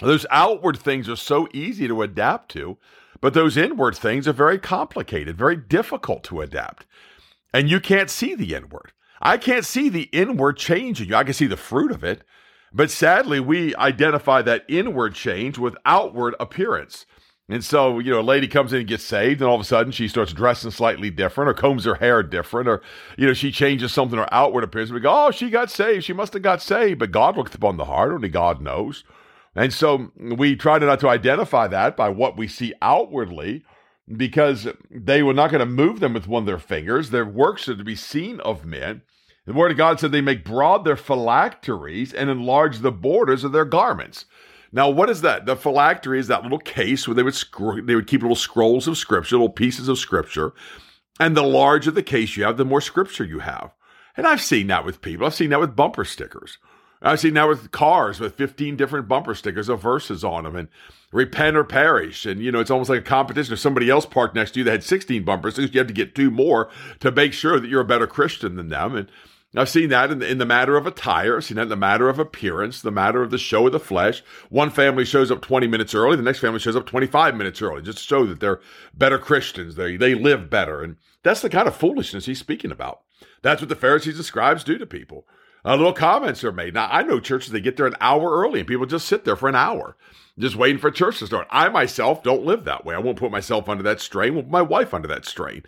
Those 0.00 0.26
outward 0.28 0.76
things 0.76 1.08
are 1.08 1.16
so 1.16 1.48
easy 1.54 1.88
to 1.88 2.02
adapt 2.02 2.50
to, 2.50 2.76
but 3.22 3.32
those 3.32 3.56
inward 3.56 3.96
things 3.96 4.28
are 4.28 4.34
very 4.34 4.58
complicated, 4.58 5.38
very 5.38 5.56
difficult 5.56 6.22
to 6.24 6.42
adapt. 6.42 6.84
And 7.54 7.70
you 7.70 7.80
can't 7.80 8.10
see 8.10 8.34
the 8.34 8.54
inward. 8.54 8.92
I 9.22 9.38
can't 9.38 9.64
see 9.64 9.88
the 9.88 10.10
inward 10.12 10.58
change 10.58 11.00
in 11.00 11.08
you. 11.08 11.16
I 11.16 11.24
can 11.24 11.32
see 11.32 11.46
the 11.46 11.56
fruit 11.56 11.90
of 11.90 12.04
it. 12.04 12.22
But 12.70 12.90
sadly, 12.90 13.40
we 13.40 13.74
identify 13.76 14.42
that 14.42 14.66
inward 14.68 15.14
change 15.14 15.56
with 15.56 15.74
outward 15.86 16.34
appearance. 16.38 17.06
And 17.48 17.62
so, 17.62 17.98
you 17.98 18.10
know, 18.10 18.20
a 18.20 18.22
lady 18.22 18.48
comes 18.48 18.72
in 18.72 18.78
and 18.80 18.88
gets 18.88 19.04
saved, 19.04 19.42
and 19.42 19.48
all 19.48 19.54
of 19.54 19.60
a 19.60 19.64
sudden 19.64 19.92
she 19.92 20.08
starts 20.08 20.32
dressing 20.32 20.70
slightly 20.70 21.10
different, 21.10 21.50
or 21.50 21.54
combs 21.54 21.84
her 21.84 21.96
hair 21.96 22.22
different, 22.22 22.68
or, 22.68 22.80
you 23.18 23.26
know, 23.26 23.34
she 23.34 23.52
changes 23.52 23.92
something, 23.92 24.18
her 24.18 24.32
outward 24.32 24.64
appearance. 24.64 24.90
We 24.90 25.00
go, 25.00 25.26
oh, 25.26 25.30
she 25.30 25.50
got 25.50 25.70
saved. 25.70 26.04
She 26.04 26.14
must 26.14 26.32
have 26.32 26.40
got 26.42 26.62
saved. 26.62 26.98
But 26.98 27.10
God 27.10 27.36
looks 27.36 27.54
upon 27.54 27.76
the 27.76 27.84
heart, 27.84 28.12
only 28.12 28.30
God 28.30 28.62
knows. 28.62 29.04
And 29.54 29.74
so 29.74 30.10
we 30.18 30.56
try 30.56 30.78
to 30.78 30.86
not 30.86 31.00
to 31.00 31.08
identify 31.08 31.68
that 31.68 31.96
by 31.96 32.08
what 32.08 32.38
we 32.38 32.48
see 32.48 32.72
outwardly, 32.80 33.62
because 34.16 34.66
they 34.90 35.22
were 35.22 35.34
not 35.34 35.50
going 35.50 35.60
to 35.60 35.66
move 35.66 36.00
them 36.00 36.14
with 36.14 36.26
one 36.26 36.42
of 36.42 36.46
their 36.46 36.58
fingers. 36.58 37.10
Their 37.10 37.26
works 37.26 37.68
are 37.68 37.76
to 37.76 37.84
be 37.84 37.94
seen 37.94 38.40
of 38.40 38.64
men. 38.64 39.02
The 39.46 39.52
word 39.52 39.70
of 39.70 39.76
God 39.76 40.00
said 40.00 40.12
they 40.12 40.22
make 40.22 40.44
broad 40.44 40.84
their 40.86 40.96
phylacteries 40.96 42.14
and 42.14 42.30
enlarge 42.30 42.78
the 42.78 42.90
borders 42.90 43.44
of 43.44 43.52
their 43.52 43.66
garments. 43.66 44.24
Now, 44.74 44.90
what 44.90 45.08
is 45.08 45.20
that? 45.20 45.46
The 45.46 45.54
phylactery 45.54 46.18
is 46.18 46.26
that 46.26 46.42
little 46.42 46.58
case 46.58 47.06
where 47.06 47.14
they 47.14 47.22
would 47.22 47.36
scr- 47.36 47.80
they 47.80 47.94
would 47.94 48.08
keep 48.08 48.22
little 48.22 48.34
scrolls 48.34 48.88
of 48.88 48.98
scripture, 48.98 49.36
little 49.36 49.48
pieces 49.48 49.88
of 49.88 50.00
scripture, 50.00 50.52
and 51.20 51.36
the 51.36 51.44
larger 51.44 51.92
the 51.92 52.02
case 52.02 52.36
you 52.36 52.42
have, 52.42 52.56
the 52.56 52.64
more 52.64 52.80
scripture 52.80 53.24
you 53.24 53.38
have. 53.38 53.70
And 54.16 54.26
I've 54.26 54.42
seen 54.42 54.66
that 54.66 54.84
with 54.84 55.00
people. 55.00 55.26
I've 55.26 55.34
seen 55.34 55.50
that 55.50 55.60
with 55.60 55.76
bumper 55.76 56.04
stickers. 56.04 56.58
I've 57.00 57.20
seen 57.20 57.34
that 57.34 57.48
with 57.48 57.70
cars 57.70 58.18
with 58.18 58.34
15 58.34 58.76
different 58.76 59.06
bumper 59.06 59.34
stickers 59.36 59.68
of 59.68 59.80
verses 59.80 60.24
on 60.24 60.42
them 60.42 60.56
and 60.56 60.68
repent 61.12 61.56
or 61.56 61.62
perish. 61.62 62.26
And, 62.26 62.40
you 62.40 62.50
know, 62.50 62.60
it's 62.60 62.70
almost 62.70 62.90
like 62.90 63.00
a 63.00 63.02
competition. 63.02 63.52
If 63.52 63.60
somebody 63.60 63.90
else 63.90 64.06
parked 64.06 64.34
next 64.34 64.52
to 64.52 64.60
you 64.60 64.64
that 64.64 64.70
had 64.70 64.82
16 64.82 65.22
bumper 65.22 65.50
stickers, 65.50 65.72
you 65.72 65.78
have 65.78 65.86
to 65.86 65.94
get 65.94 66.14
two 66.14 66.30
more 66.30 66.68
to 67.00 67.12
make 67.12 67.32
sure 67.32 67.60
that 67.60 67.68
you're 67.68 67.82
a 67.82 67.84
better 67.84 68.06
Christian 68.06 68.56
than 68.56 68.70
them. 68.70 68.96
And 68.96 69.08
I've 69.56 69.68
seen 69.68 69.88
that 69.90 70.10
in 70.10 70.18
the, 70.18 70.28
in 70.28 70.38
the 70.38 70.46
matter 70.46 70.76
of 70.76 70.86
attire. 70.86 71.36
I've 71.36 71.44
seen 71.44 71.56
that 71.56 71.64
in 71.64 71.68
the 71.68 71.76
matter 71.76 72.08
of 72.08 72.18
appearance, 72.18 72.82
the 72.82 72.90
matter 72.90 73.22
of 73.22 73.30
the 73.30 73.38
show 73.38 73.66
of 73.66 73.72
the 73.72 73.78
flesh. 73.78 74.22
One 74.48 74.70
family 74.70 75.04
shows 75.04 75.30
up 75.30 75.42
20 75.42 75.68
minutes 75.68 75.94
early. 75.94 76.16
The 76.16 76.22
next 76.22 76.40
family 76.40 76.58
shows 76.58 76.76
up 76.76 76.86
25 76.86 77.36
minutes 77.36 77.62
early 77.62 77.82
just 77.82 77.98
to 77.98 78.04
show 78.04 78.26
that 78.26 78.40
they're 78.40 78.60
better 78.92 79.18
Christians. 79.18 79.76
They, 79.76 79.96
they 79.96 80.14
live 80.14 80.50
better. 80.50 80.82
And 80.82 80.96
that's 81.22 81.40
the 81.40 81.50
kind 81.50 81.68
of 81.68 81.76
foolishness 81.76 82.26
he's 82.26 82.40
speaking 82.40 82.72
about. 82.72 83.02
That's 83.42 83.60
what 83.60 83.68
the 83.68 83.76
Pharisees 83.76 84.16
and 84.16 84.24
scribes 84.24 84.64
do 84.64 84.76
to 84.76 84.86
people. 84.86 85.26
Uh, 85.64 85.76
little 85.76 85.92
comments 85.92 86.44
are 86.44 86.52
made. 86.52 86.74
Now, 86.74 86.88
I 86.90 87.02
know 87.02 87.20
churches, 87.20 87.50
they 87.50 87.60
get 87.60 87.76
there 87.76 87.86
an 87.86 87.96
hour 88.00 88.30
early 88.30 88.60
and 88.60 88.68
people 88.68 88.86
just 88.86 89.06
sit 89.06 89.24
there 89.24 89.36
for 89.36 89.48
an 89.48 89.54
hour, 89.54 89.96
just 90.38 90.56
waiting 90.56 90.78
for 90.78 90.90
church 90.90 91.20
to 91.20 91.26
start. 91.26 91.46
I 91.50 91.68
myself 91.70 92.22
don't 92.22 92.44
live 92.44 92.64
that 92.64 92.84
way. 92.84 92.94
I 92.94 92.98
won't 92.98 93.18
put 93.18 93.30
myself 93.30 93.68
under 93.68 93.82
that 93.84 94.00
strain. 94.00 94.34
Won't 94.34 94.48
put 94.48 94.52
my 94.52 94.62
wife 94.62 94.92
under 94.92 95.08
that 95.08 95.24
strain. 95.24 95.62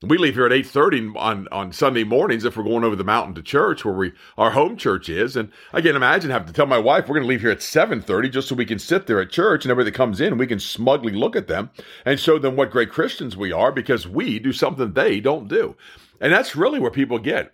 We 0.00 0.16
leave 0.16 0.34
here 0.34 0.46
at 0.46 0.52
8.30 0.52 1.16
on, 1.16 1.48
on 1.50 1.72
Sunday 1.72 2.04
mornings 2.04 2.44
if 2.44 2.56
we're 2.56 2.62
going 2.62 2.84
over 2.84 2.94
the 2.94 3.02
mountain 3.02 3.34
to 3.34 3.42
church 3.42 3.84
where 3.84 3.94
we 3.94 4.12
our 4.36 4.52
home 4.52 4.76
church 4.76 5.08
is. 5.08 5.34
And 5.34 5.50
I 5.72 5.80
can't 5.80 5.96
imagine 5.96 6.30
having 6.30 6.46
to 6.46 6.52
tell 6.52 6.66
my 6.66 6.78
wife 6.78 7.08
we're 7.08 7.16
going 7.16 7.24
to 7.24 7.28
leave 7.28 7.40
here 7.40 7.50
at 7.50 7.58
7.30 7.58 8.30
just 8.30 8.46
so 8.46 8.54
we 8.54 8.64
can 8.64 8.78
sit 8.78 9.08
there 9.08 9.20
at 9.20 9.30
church 9.30 9.64
and 9.64 9.72
everybody 9.72 9.90
that 9.90 9.96
comes 9.96 10.20
in, 10.20 10.38
we 10.38 10.46
can 10.46 10.60
smugly 10.60 11.12
look 11.12 11.34
at 11.34 11.48
them 11.48 11.70
and 12.04 12.20
show 12.20 12.38
them 12.38 12.54
what 12.54 12.70
great 12.70 12.90
Christians 12.90 13.36
we 13.36 13.50
are 13.50 13.72
because 13.72 14.06
we 14.06 14.38
do 14.38 14.52
something 14.52 14.92
they 14.92 15.18
don't 15.18 15.48
do. 15.48 15.74
And 16.20 16.32
that's 16.32 16.54
really 16.54 16.78
where 16.78 16.92
people 16.92 17.18
get. 17.18 17.52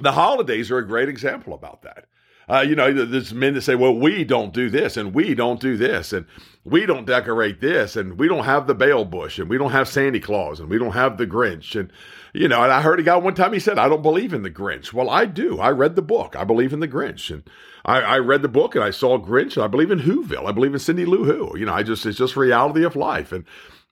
The 0.00 0.10
holidays 0.10 0.72
are 0.72 0.78
a 0.78 0.86
great 0.86 1.08
example 1.08 1.54
about 1.54 1.82
that. 1.82 2.06
Uh, 2.48 2.60
you 2.60 2.76
know, 2.76 2.92
there's 2.92 3.34
men 3.34 3.54
that 3.54 3.62
say, 3.62 3.74
well, 3.74 3.94
we 3.94 4.22
don't 4.22 4.52
do 4.52 4.70
this 4.70 4.96
and 4.96 5.12
we 5.12 5.34
don't 5.34 5.60
do 5.60 5.76
this 5.76 6.12
and 6.12 6.26
we 6.64 6.86
don't 6.86 7.04
decorate 7.04 7.60
this 7.60 7.96
and 7.96 8.18
we 8.18 8.28
don't 8.28 8.44
have 8.44 8.68
the 8.68 8.74
bale 8.74 9.04
bush 9.04 9.38
and 9.38 9.50
we 9.50 9.58
don't 9.58 9.72
have 9.72 9.88
Santa 9.88 10.20
Claus 10.20 10.60
and 10.60 10.68
we 10.68 10.78
don't 10.78 10.92
have 10.92 11.18
the 11.18 11.26
Grinch. 11.26 11.78
And, 11.78 11.90
you 12.32 12.46
know, 12.46 12.62
and 12.62 12.72
I 12.72 12.82
heard 12.82 13.00
a 13.00 13.02
guy 13.02 13.16
one 13.16 13.34
time, 13.34 13.52
he 13.52 13.58
said, 13.58 13.78
I 13.78 13.88
don't 13.88 14.02
believe 14.02 14.32
in 14.32 14.42
the 14.42 14.50
Grinch. 14.50 14.92
Well, 14.92 15.10
I 15.10 15.24
do. 15.26 15.58
I 15.58 15.70
read 15.70 15.96
the 15.96 16.02
book. 16.02 16.36
I 16.36 16.44
believe 16.44 16.72
in 16.72 16.78
the 16.80 16.88
Grinch. 16.88 17.32
And 17.32 17.42
I, 17.84 18.00
I 18.00 18.18
read 18.18 18.42
the 18.42 18.48
book 18.48 18.76
and 18.76 18.84
I 18.84 18.90
saw 18.90 19.18
Grinch 19.18 19.54
and 19.56 19.64
I 19.64 19.68
believe 19.68 19.90
in 19.90 20.00
Whoville. 20.00 20.46
I 20.46 20.52
believe 20.52 20.72
in 20.72 20.78
Cindy 20.78 21.04
Lou 21.04 21.24
Who. 21.24 21.58
You 21.58 21.66
know, 21.66 21.74
I 21.74 21.82
just, 21.82 22.06
it's 22.06 22.18
just 22.18 22.36
reality 22.36 22.84
of 22.84 22.94
life. 22.94 23.32
And, 23.32 23.44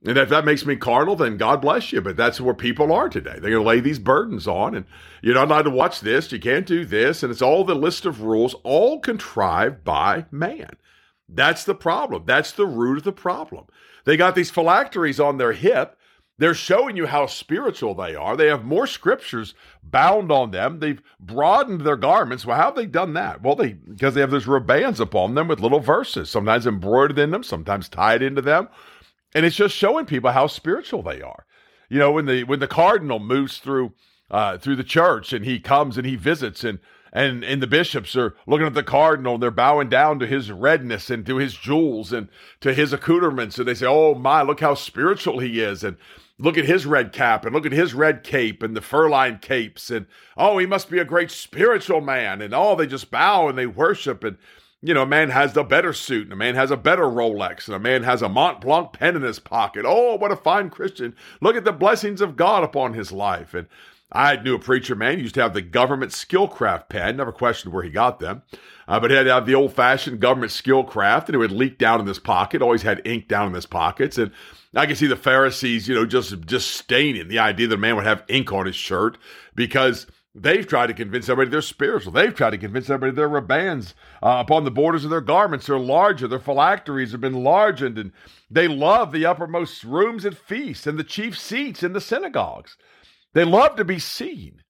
and 0.07 0.19
if 0.19 0.29
that 0.29 0.45
makes 0.45 0.67
me 0.67 0.77
carnal, 0.77 1.17
then 1.17 1.39
God 1.39 1.63
bless 1.63 1.91
you. 1.91 2.03
But 2.03 2.17
that's 2.17 2.41
where 2.41 2.55
people 2.55 2.93
are 2.93 3.09
today. 3.09 3.33
They're 3.33 3.51
going 3.51 3.63
to 3.63 3.69
lay 3.69 3.81
these 3.81 3.99
burdens 3.99 4.47
on, 4.47 4.75
and 4.75 4.85
you're 5.23 5.35
not 5.35 5.49
allowed 5.49 5.63
to 5.63 5.71
watch 5.71 6.01
this. 6.01 6.31
You 6.31 6.39
can't 6.39 6.67
do 6.67 6.85
this. 6.85 7.23
And 7.23 7.33
it's 7.33 7.43
all 7.43 7.65
the 7.65 7.75
list 7.75 8.05
of 8.05 8.21
rules, 8.21 8.55
all 8.65 9.01
contrived 9.01 9.83
by 9.83 10.27
man. 10.31 10.77
That's 11.27 11.65
the 11.65 11.75
problem. 11.75 12.25
That's 12.27 12.53
the 12.53 12.67
root 12.67 12.99
of 12.99 13.05
the 13.05 13.13
problem. 13.13 13.65
They 14.05 14.19
got 14.19 14.35
these 14.35 14.51
phylacteries 14.51 15.19
on 15.19 15.39
their 15.39 15.53
hip. 15.53 15.99
They're 16.37 16.53
showing 16.53 16.97
you 16.97 17.07
how 17.07 17.27
spiritual 17.27 17.95
they 17.95 18.15
are. 18.15 18.37
They 18.37 18.49
have 18.49 18.65
more 18.65 18.89
scriptures 18.89 19.55
bound 19.83 20.33
on 20.33 20.51
them. 20.51 20.81
They've 20.81 21.01
broadened 21.19 21.83
their 21.83 21.97
garments. 21.97 22.45
Well, 22.45 22.57
how 22.57 22.65
have 22.65 22.75
they 22.75 22.87
done 22.87 23.15
that? 23.15 23.41
Well, 23.41 23.55
they 23.55 23.75
because 23.75 24.15
they 24.15 24.21
have 24.21 24.33
those 24.33 24.49
ribands 24.49 24.99
upon 24.99 25.35
them 25.35 25.47
with 25.47 25.61
little 25.61 25.79
verses, 25.79 26.29
sometimes 26.29 26.67
embroidered 26.67 27.21
in 27.21 27.31
them, 27.31 27.45
sometimes 27.45 27.89
tied 27.89 28.21
into 28.21 28.43
them 28.43 28.69
and 29.35 29.45
it's 29.45 29.57
just 29.57 29.75
showing 29.75 30.07
people 30.07 30.31
how 30.31 30.47
spiritual 30.47 31.03
they 31.03 31.21
are. 31.21 31.47
You 31.89 31.99
know, 31.99 32.13
when 32.13 32.27
the 32.27 32.45
when 32.45 32.61
the 32.61 32.69
cardinal 32.69 33.19
moves 33.19 33.59
through 33.59 33.93
uh, 34.31 34.59
through 34.59 34.77
the 34.77 34.85
church 34.85 35.33
and 35.33 35.45
he 35.45 35.61
comes 35.61 35.97
and 35.99 36.07
he 36.07 36.17
visits 36.17 36.65
and 36.65 36.79
and 37.13 37.45
and 37.45 37.63
the 37.63 37.67
bishops 37.67 38.17
are 38.17 38.35
looking 38.47 38.67
at 38.67 38.75
the 38.75 38.83
cardinal 38.83 39.35
and 39.35 39.43
they're 39.43 39.51
bowing 39.51 39.89
down 39.89 40.19
to 40.19 40.27
his 40.27 40.51
redness 40.51 41.11
and 41.11 41.27
to 41.27 41.37
his 41.37 41.55
jewels 41.55 42.13
and 42.13 42.29
to 42.61 42.73
his 42.73 42.93
accoutrements 42.93 43.59
and 43.59 43.69
they 43.69 43.75
say, 43.75 43.87
"Oh 43.87 44.15
my, 44.15 44.43
look 44.43 44.61
how 44.61 44.75
spiritual 44.75 45.41
he 45.41 45.61
is." 45.61 45.85
And 45.85 45.97
look 46.39 46.59
at 46.59 46.65
his 46.65 46.85
red 46.85 47.13
cap 47.13 47.45
and 47.45 47.55
look 47.55 47.67
at 47.67 47.73
his 47.73 47.95
red 47.95 48.25
cape 48.25 48.63
and 48.63 48.77
the 48.77 48.81
fur-lined 48.81 49.41
capes 49.41 49.89
and 49.91 50.07
oh, 50.37 50.59
he 50.59 50.67
must 50.67 50.91
be 50.91 50.99
a 50.99 51.05
great 51.05 51.31
spiritual 51.31 52.01
man. 52.01 52.43
And 52.43 52.53
oh, 52.55 52.75
they 52.75 52.87
just 52.87 53.11
bow 53.11 53.49
and 53.49 53.57
they 53.57 53.67
worship 53.67 54.25
and 54.25 54.37
you 54.85 54.93
know, 54.93 55.03
a 55.03 55.07
man 55.07 55.31
has 55.31 55.55
the 55.55 55.65
better 55.65 55.95
suit, 55.95 56.25
and 56.25 56.33
a 56.35 56.37
man 56.37 56.57
has 56.57 56.71
a 56.71 56.77
better 56.77 57.05
Rolex, 57.05 57.67
and 57.67 57.75
a 57.75 57.79
man 57.79 58.03
has 58.03 58.21
a 58.21 58.29
Mont 58.29 58.61
Blanc 58.61 58.93
pen 58.93 59.17
in 59.17 59.23
his 59.23 59.39
pocket. 59.39 59.87
Oh, 59.89 60.17
what 60.17 60.31
a 60.31 60.37
fine 60.37 60.69
Christian. 60.69 61.17
Look 61.41 61.57
at 61.57 61.65
the 61.65 61.73
blessings 61.73 62.21
of 62.21 62.37
God 62.37 62.63
upon 62.63 62.93
his 62.93 63.11
life. 63.11 63.55
And 63.55 63.67
I 64.13 64.37
knew 64.37 64.55
a 64.55 64.59
preacher 64.59 64.95
man 64.95 65.21
used 65.21 65.37
to 65.37 65.41
have 65.41 65.55
the 65.55 65.63
government 65.63 66.13
Skilcraft 66.13 66.91
pen, 66.91 67.17
never 67.17 67.33
questioned 67.33 67.73
where 67.73 67.83
he 67.83 67.89
got 67.89 68.21
them. 68.21 68.43
Uh, 68.87 69.01
but 69.01 69.11
he 69.11 69.17
had 69.17 69.23
to 69.23 69.33
have 69.33 69.47
the 69.47 69.55
old 69.55 69.73
fashioned 69.73 70.21
government 70.21 70.53
Skilcraft, 70.53 71.27
and 71.27 71.35
it 71.35 71.39
would 71.39 71.51
leak 71.51 71.79
down 71.79 71.99
in 71.99 72.07
his 72.07 72.19
pocket, 72.19 72.61
always 72.61 72.83
had 72.83 73.01
ink 73.07 73.27
down 73.27 73.49
in 73.49 73.55
his 73.55 73.65
pockets. 73.65 74.19
And 74.19 74.33
I 74.77 74.85
can 74.85 74.97
see 74.97 75.07
the 75.07 75.17
Pharisees, 75.17 75.89
you 75.89 75.95
know, 75.95 76.05
just, 76.05 76.39
just 76.43 76.73
staining 76.73 77.29
the 77.29 77.39
idea 77.39 77.69
that 77.69 77.77
a 77.77 77.79
man 77.79 77.97
would 77.97 78.05
have 78.05 78.23
ink 78.29 78.53
on 78.53 78.67
his 78.67 78.77
shirt 78.77 79.17
because 79.55 80.07
They've 80.37 80.67
tried 80.67 80.89
to 80.89 80.95
convince 80.95 81.29
everybody 81.29 81.53
they're 81.53 81.63
spiritual. 81.63 82.11
They've 82.11 82.35
tried 82.35 82.51
to 82.51 82.59
convince 82.59 82.91
everybody 82.91 83.15
their 83.15 83.29
ribands 83.29 83.95
uh, 84.21 84.43
upon 84.45 84.65
the 84.65 84.71
borders 84.73 85.05
of 85.05 85.11
their 85.11 85.21
garments 85.21 85.71
are 85.71 85.79
larger. 85.79 86.27
Their 86.27 86.41
phylacteries 86.41 87.13
have 87.13 87.21
been 87.21 87.37
enlarged, 87.37 87.83
and 87.83 88.11
they 88.51 88.67
love 88.67 89.13
the 89.13 89.27
uppermost 89.27 89.85
rooms 89.85 90.27
at 90.27 90.37
feasts 90.37 90.89
and 90.89 90.99
the 90.99 91.05
chief 91.05 91.39
seats 91.39 91.85
in 91.85 91.93
the 91.93 92.01
synagogues. 92.01 92.77
They 93.33 93.45
love 93.45 93.77
to 93.77 93.85
be 93.85 94.01
seen. 94.01 94.63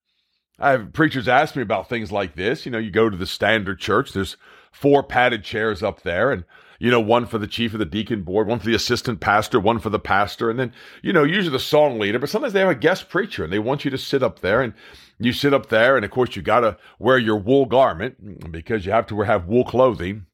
I 0.59 0.73
have 0.73 0.92
preachers 0.92 1.28
ask 1.28 1.56
me 1.56 1.62
about 1.62 1.88
things 1.88 2.12
like 2.12 2.37
this. 2.37 2.66
You 2.66 2.73
know, 2.73 2.78
you 2.78 2.90
go 2.90 3.09
to 3.09 3.16
the 3.16 3.26
standard 3.26 3.78
church, 3.78 4.12
there's 4.12 4.37
four 4.71 5.02
padded 5.02 5.44
chairs 5.44 5.83
up 5.83 6.02
there, 6.02 6.30
and 6.30 6.44
you 6.78 6.90
know, 6.90 7.00
one 7.00 7.25
for 7.25 7.38
the 7.38 7.47
chief 7.47 7.73
of 7.73 7.78
the 7.78 7.87
deacon 7.87 8.23
board, 8.23 8.47
one 8.47 8.59
for 8.59 8.66
the 8.66 8.75
assistant 8.75 9.21
pastor, 9.21 9.59
one 9.59 9.78
for 9.78 9.90
the 9.90 9.99
pastor, 9.99 10.50
and 10.50 10.59
then, 10.59 10.73
you 11.02 11.12
know, 11.12 11.25
usually 11.25 11.52
the 11.52 11.59
song 11.59 11.99
leader, 11.99 12.18
but 12.18 12.28
sometimes 12.28 12.52
they 12.52 12.61
have 12.61 12.68
a 12.68 12.75
guest 12.75 13.09
preacher 13.09 13.44
and 13.44 13.52
they 13.52 13.59
want 13.59 13.85
you 13.85 13.90
to 13.90 13.97
sit 13.97 14.23
up 14.23 14.40
there 14.40 14.61
and 14.61 14.75
you 15.18 15.33
sit 15.33 15.54
up 15.54 15.68
there, 15.68 15.97
and 15.97 16.04
of 16.04 16.11
course, 16.11 16.37
you 16.37 16.42
got 16.42 16.61
to 16.61 16.76
wear 16.99 17.18
your 17.18 17.37
wool 17.37 17.66
garment 17.66 18.50
because 18.50 18.85
you 18.85 18.92
have 18.92 19.06
to 19.09 19.21
have 19.23 19.47
wool 19.47 19.64
clothing 19.64 20.26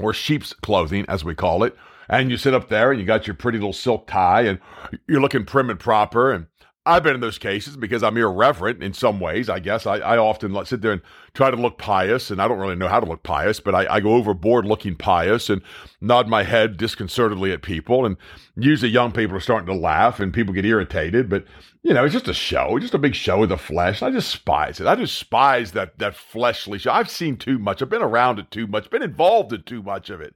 or 0.00 0.12
sheep's 0.12 0.52
clothing, 0.52 1.04
as 1.08 1.24
we 1.24 1.34
call 1.34 1.62
it. 1.62 1.76
And 2.08 2.30
you 2.30 2.36
sit 2.36 2.54
up 2.54 2.68
there 2.68 2.90
and 2.90 3.00
you 3.00 3.06
got 3.06 3.26
your 3.26 3.34
pretty 3.34 3.58
little 3.58 3.72
silk 3.72 4.06
tie 4.06 4.42
and 4.42 4.60
you're 5.08 5.20
looking 5.20 5.44
prim 5.44 5.70
and 5.70 5.80
proper. 5.80 6.32
And 6.32 6.46
I've 6.86 7.02
been 7.02 7.16
in 7.16 7.20
those 7.20 7.36
cases 7.36 7.76
because 7.76 8.04
I'm 8.04 8.16
irreverent 8.16 8.80
in 8.80 8.94
some 8.94 9.18
ways. 9.18 9.50
I 9.50 9.58
guess 9.58 9.86
I, 9.86 9.96
I 9.96 10.18
often 10.18 10.56
sit 10.64 10.82
there 10.82 10.92
and 10.92 11.02
try 11.34 11.50
to 11.50 11.56
look 11.56 11.78
pious, 11.78 12.30
and 12.30 12.40
I 12.40 12.46
don't 12.46 12.60
really 12.60 12.76
know 12.76 12.86
how 12.86 13.00
to 13.00 13.06
look 13.06 13.24
pious, 13.24 13.58
but 13.58 13.74
I, 13.74 13.96
I 13.96 14.00
go 14.00 14.14
overboard 14.14 14.64
looking 14.64 14.94
pious 14.94 15.50
and 15.50 15.62
nod 16.00 16.28
my 16.28 16.44
head 16.44 16.76
disconcertedly 16.76 17.52
at 17.52 17.62
people. 17.62 18.06
And 18.06 18.16
usually 18.56 18.92
young 18.92 19.10
people 19.10 19.36
are 19.36 19.40
starting 19.40 19.66
to 19.66 19.74
laugh 19.74 20.20
and 20.20 20.32
people 20.32 20.54
get 20.54 20.64
irritated, 20.64 21.28
but 21.28 21.44
you 21.82 21.92
know, 21.92 22.04
it's 22.04 22.14
just 22.14 22.28
a 22.28 22.34
show, 22.34 22.78
just 22.78 22.94
a 22.94 22.98
big 22.98 23.14
show 23.14 23.42
of 23.42 23.48
the 23.48 23.58
flesh. 23.58 24.00
I 24.02 24.10
despise 24.10 24.80
it. 24.80 24.86
I 24.86 24.94
despise 24.94 25.72
that 25.72 25.98
that 25.98 26.14
fleshly 26.14 26.78
show. 26.78 26.92
I've 26.92 27.10
seen 27.10 27.36
too 27.36 27.58
much. 27.58 27.82
I've 27.82 27.90
been 27.90 28.02
around 28.02 28.38
it 28.38 28.50
too 28.50 28.66
much, 28.68 28.90
been 28.90 29.02
involved 29.02 29.52
in 29.52 29.62
too 29.62 29.82
much 29.82 30.08
of 30.08 30.20
it. 30.20 30.34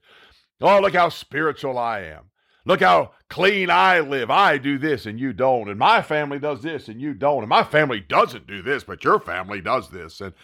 Oh, 0.61 0.80
look 0.80 0.95
how 0.95 1.09
spiritual 1.09 1.78
I 1.78 2.00
am. 2.00 2.30
Look 2.64 2.81
how 2.81 3.12
clean 3.29 3.71
I 3.71 4.00
live. 4.00 4.31
I 4.31 4.59
do 4.59 4.79
this 4.79 5.07
and 5.07 5.19
you 5.19 5.33
don't. 5.33 5.69
And 5.69 5.79
my 5.79 6.02
family 6.02 6.38
does 6.38 6.62
this 6.62 6.88
and 6.88 7.00
you 7.00 7.14
don't. 7.14 7.40
And 7.40 7.49
my 7.49 7.64
family 7.64 8.00
doesn't 8.00 8.47
do 8.47 8.62
this, 8.62 8.85
but 8.85 9.05
your 9.05 9.19
family 9.19 9.61
does 9.61 9.90
this. 9.90 10.21
And 10.21 10.35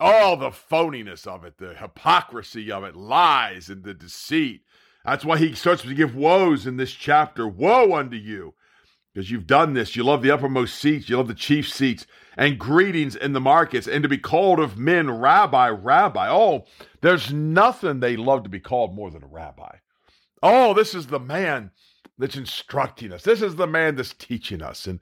all 0.00 0.36
the 0.36 0.50
phoniness 0.50 1.26
of 1.26 1.44
it, 1.44 1.58
the 1.58 1.74
hypocrisy 1.74 2.72
of 2.72 2.84
it, 2.84 2.96
lies 2.96 3.68
and 3.68 3.84
the 3.84 3.94
deceit. 3.94 4.62
That's 5.04 5.24
why 5.24 5.38
he 5.38 5.54
starts 5.54 5.82
to 5.82 5.94
give 5.94 6.16
woes 6.16 6.66
in 6.66 6.76
this 6.76 6.92
chapter. 6.92 7.46
Woe 7.46 7.94
unto 7.94 8.16
you, 8.16 8.54
because 9.12 9.30
you've 9.30 9.46
done 9.46 9.74
this. 9.74 9.96
You 9.96 10.04
love 10.04 10.22
the 10.22 10.30
uppermost 10.30 10.76
seats, 10.76 11.08
you 11.08 11.16
love 11.16 11.28
the 11.28 11.34
chief 11.34 11.68
seats, 11.68 12.06
and 12.36 12.58
greetings 12.58 13.16
in 13.16 13.32
the 13.32 13.40
markets, 13.40 13.86
and 13.86 14.02
to 14.02 14.08
be 14.08 14.18
called 14.18 14.60
of 14.60 14.78
men, 14.78 15.10
rabbi, 15.10 15.68
rabbi. 15.68 16.28
Oh, 16.30 16.64
there's 17.00 17.32
nothing 17.32 18.00
they 18.00 18.16
love 18.16 18.42
to 18.42 18.50
be 18.50 18.60
called 18.60 18.94
more 18.94 19.10
than 19.10 19.22
a 19.22 19.26
rabbi. 19.26 19.76
Oh, 20.42 20.74
this 20.74 20.94
is 20.94 21.08
the 21.08 21.20
man 21.20 21.70
that's 22.18 22.36
instructing 22.36 23.12
us. 23.12 23.22
This 23.22 23.42
is 23.42 23.56
the 23.56 23.66
man 23.66 23.96
that's 23.96 24.14
teaching 24.14 24.62
us. 24.62 24.86
And, 24.86 25.00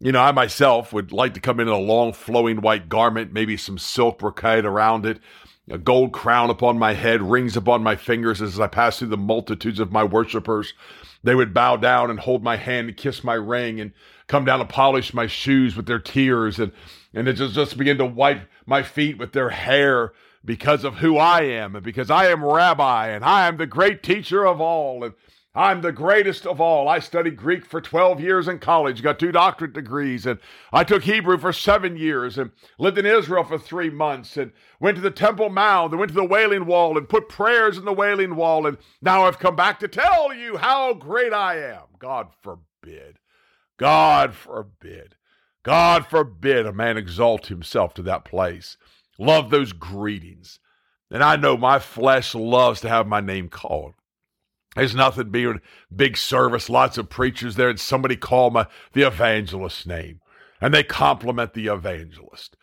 you 0.00 0.12
know, 0.12 0.20
I 0.20 0.32
myself 0.32 0.92
would 0.92 1.12
like 1.12 1.34
to 1.34 1.40
come 1.40 1.60
in, 1.60 1.68
in 1.68 1.74
a 1.74 1.78
long 1.78 2.12
flowing 2.12 2.60
white 2.60 2.88
garment, 2.88 3.32
maybe 3.32 3.56
some 3.56 3.78
silk 3.78 4.18
brocade 4.18 4.64
around 4.64 5.06
it, 5.06 5.20
a 5.68 5.78
gold 5.78 6.12
crown 6.12 6.50
upon 6.50 6.78
my 6.78 6.92
head, 6.92 7.22
rings 7.22 7.56
upon 7.56 7.82
my 7.82 7.96
fingers 7.96 8.40
as 8.40 8.60
I 8.60 8.68
pass 8.68 8.98
through 8.98 9.08
the 9.08 9.16
multitudes 9.16 9.80
of 9.80 9.92
my 9.92 10.04
worshipers. 10.04 10.74
They 11.22 11.34
would 11.34 11.54
bow 11.54 11.76
down 11.76 12.10
and 12.10 12.20
hold 12.20 12.44
my 12.44 12.56
hand 12.56 12.88
and 12.88 12.96
kiss 12.96 13.24
my 13.24 13.34
ring 13.34 13.80
and 13.80 13.92
come 14.28 14.44
down 14.44 14.60
and 14.60 14.68
polish 14.68 15.14
my 15.14 15.26
shoes 15.26 15.76
with 15.76 15.86
their 15.86 15.98
tears 15.98 16.60
and, 16.60 16.72
and 17.14 17.26
just, 17.36 17.54
just 17.54 17.76
begin 17.76 17.98
to 17.98 18.06
wipe 18.06 18.48
my 18.66 18.82
feet 18.82 19.18
with 19.18 19.32
their 19.32 19.50
hair 19.50 20.12
because 20.46 20.84
of 20.84 20.96
who 20.96 21.18
I 21.18 21.42
am 21.42 21.74
and 21.74 21.84
because 21.84 22.10
I 22.10 22.28
am 22.28 22.44
rabbi 22.44 23.08
and 23.08 23.24
I 23.24 23.48
am 23.48 23.56
the 23.56 23.66
great 23.66 24.02
teacher 24.02 24.46
of 24.46 24.60
all. 24.60 25.04
And 25.04 25.14
I'm 25.56 25.80
the 25.80 25.90
greatest 25.90 26.46
of 26.46 26.60
all. 26.60 26.86
I 26.86 26.98
studied 26.98 27.36
Greek 27.36 27.64
for 27.64 27.80
12 27.80 28.20
years 28.20 28.46
in 28.46 28.58
college, 28.58 29.02
got 29.02 29.18
two 29.18 29.32
doctorate 29.32 29.72
degrees, 29.72 30.26
and 30.26 30.38
I 30.70 30.84
took 30.84 31.04
Hebrew 31.04 31.38
for 31.38 31.50
seven 31.50 31.96
years 31.96 32.36
and 32.36 32.50
lived 32.78 32.98
in 32.98 33.06
Israel 33.06 33.42
for 33.42 33.58
three 33.58 33.88
months 33.88 34.36
and 34.36 34.52
went 34.80 34.96
to 34.96 35.02
the 35.02 35.10
Temple 35.10 35.48
Mount 35.48 35.92
and 35.92 35.98
went 35.98 36.10
to 36.10 36.14
the 36.14 36.24
Wailing 36.24 36.66
Wall 36.66 36.98
and 36.98 37.08
put 37.08 37.30
prayers 37.30 37.78
in 37.78 37.86
the 37.86 37.92
Wailing 37.92 38.36
Wall. 38.36 38.66
And 38.66 38.76
now 39.00 39.24
I've 39.24 39.38
come 39.38 39.56
back 39.56 39.80
to 39.80 39.88
tell 39.88 40.34
you 40.34 40.58
how 40.58 40.92
great 40.92 41.32
I 41.32 41.58
am. 41.58 41.84
God 41.98 42.28
forbid. 42.42 43.18
God 43.78 44.34
forbid. 44.34 45.16
God 45.62 46.06
forbid 46.06 46.66
a 46.66 46.72
man 46.72 46.98
exalt 46.98 47.46
himself 47.46 47.94
to 47.94 48.02
that 48.02 48.26
place. 48.26 48.76
Love 49.18 49.50
those 49.50 49.72
greetings. 49.72 50.58
And 51.10 51.22
I 51.22 51.36
know 51.36 51.56
my 51.56 51.78
flesh 51.78 52.34
loves 52.34 52.80
to 52.80 52.88
have 52.88 53.06
my 53.06 53.20
name 53.20 53.48
called. 53.48 53.94
There's 54.74 54.94
nothing 54.94 55.30
being 55.30 55.60
big 55.94 56.16
service, 56.16 56.68
lots 56.68 56.98
of 56.98 57.08
preachers 57.08 57.56
there, 57.56 57.70
and 57.70 57.80
somebody 57.80 58.16
call 58.16 58.50
my 58.50 58.66
the 58.92 59.06
evangelist's 59.06 59.86
name. 59.86 60.20
And 60.60 60.74
they 60.74 60.82
compliment 60.82 61.54
the 61.54 61.68
evangelist. 61.68 62.56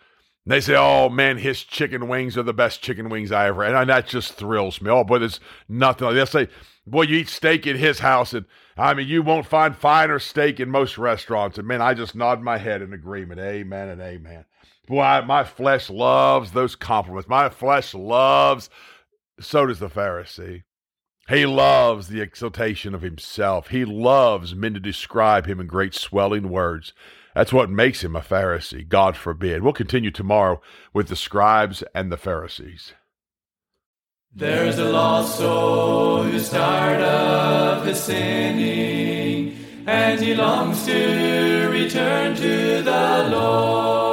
And 0.46 0.52
they 0.52 0.62
say, 0.62 0.76
Oh 0.76 1.10
man, 1.10 1.38
his 1.38 1.64
chicken 1.64 2.08
wings 2.08 2.38
are 2.38 2.44
the 2.44 2.54
best 2.54 2.84
chicken 2.84 3.10
wings 3.10 3.32
I 3.32 3.48
ever 3.48 3.64
had. 3.64 3.74
And 3.74 3.90
that 3.90 4.08
just 4.08 4.34
thrills 4.34 4.82
me. 4.82 4.92
Oh 4.92 5.04
boy, 5.04 5.20
there's 5.20 5.40
nothing 5.68 6.06
like 6.06 6.16
that. 6.16 6.32
They 6.32 6.46
say, 6.46 6.52
Boy, 6.86 7.04
you 7.04 7.20
eat 7.20 7.30
steak 7.30 7.66
at 7.66 7.78
his 7.78 8.00
house, 8.00 8.34
and 8.34 8.46
I 8.78 8.94
mean 8.94 9.08
you 9.08 9.24
won't 9.24 9.48
find 9.48 9.76
finer 9.76 10.20
steak 10.20 10.60
in 10.60 10.70
most 10.70 10.98
restaurants. 10.98 11.58
And 11.58 11.68
man, 11.68 11.82
I 11.82 11.94
just 11.94 12.14
nod 12.14 12.42
my 12.42 12.58
head 12.58 12.82
in 12.82 12.94
agreement. 12.94 13.40
Amen 13.40 13.90
and 13.90 14.02
amen. 14.02 14.46
Boy, 14.88 15.22
my 15.26 15.44
flesh 15.44 15.90
loves 15.90 16.52
those 16.52 16.76
compliments. 16.76 17.30
My 17.30 17.50
flesh 17.50 17.94
loves, 17.94 18.70
so 19.40 19.66
does 19.66 19.80
the 19.80 19.90
Pharisee. 19.90 20.64
He 21.30 21.46
loves 21.46 22.10
the 22.10 22.20
exaltation 22.20 22.94
of 22.94 23.02
himself. 23.02 23.70
He 23.70 23.86
loves 23.86 24.54
men 24.56 24.74
to 24.74 24.80
describe 24.82 25.46
him 25.46 25.62
in 25.62 25.68
great 25.68 25.94
swelling 25.94 26.50
words. 26.50 26.94
That's 27.34 27.54
what 27.54 27.70
makes 27.70 28.04
him 28.04 28.16
a 28.16 28.22
Pharisee. 28.22 28.88
God 28.88 29.16
forbid. 29.16 29.64
We'll 29.64 29.74
continue 29.74 30.12
tomorrow 30.12 30.62
with 30.94 31.08
the 31.08 31.16
scribes 31.16 31.82
and 31.96 32.12
the 32.12 32.18
Pharisees. 32.18 32.94
There's 34.36 34.78
a 34.80 34.86
lost 34.86 35.38
soul 35.38 36.24
who's 36.24 36.50
tired 36.50 37.02
of 37.02 37.86
his 37.86 38.04
sinning, 38.04 39.56
and 39.88 40.20
he 40.20 40.36
longs 40.36 40.86
to 40.86 41.70
return 41.72 42.36
to 42.36 42.82
the 42.82 43.30
Lord 43.32 44.13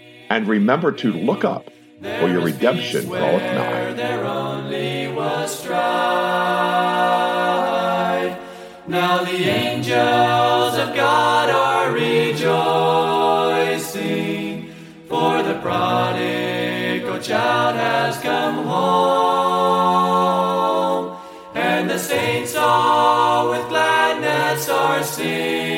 And 0.31 0.47
remember 0.47 0.93
to 0.93 1.11
look 1.11 1.43
up, 1.43 1.69
for 1.99 2.29
your 2.29 2.39
redemption 2.39 3.05
draweth 3.07 3.43
nigh. 3.43 3.91
There 3.91 4.23
only 4.23 5.11
was 5.11 5.67
Now 8.87 9.25
the 9.25 9.43
angels 9.43 10.77
of 10.77 10.95
God 10.95 11.49
are 11.49 11.91
rejoicing, 11.91 12.39
for 15.09 15.43
the 15.43 15.55
prodigal 15.55 17.19
child 17.19 17.75
has 17.75 18.17
come 18.19 18.63
home, 18.65 19.97
and 21.55 21.89
the 21.89 21.99
saints 21.99 22.55
all 22.55 23.49
with 23.49 23.67
gladness 23.67 24.69
are 24.69 25.03
singing 25.03 25.70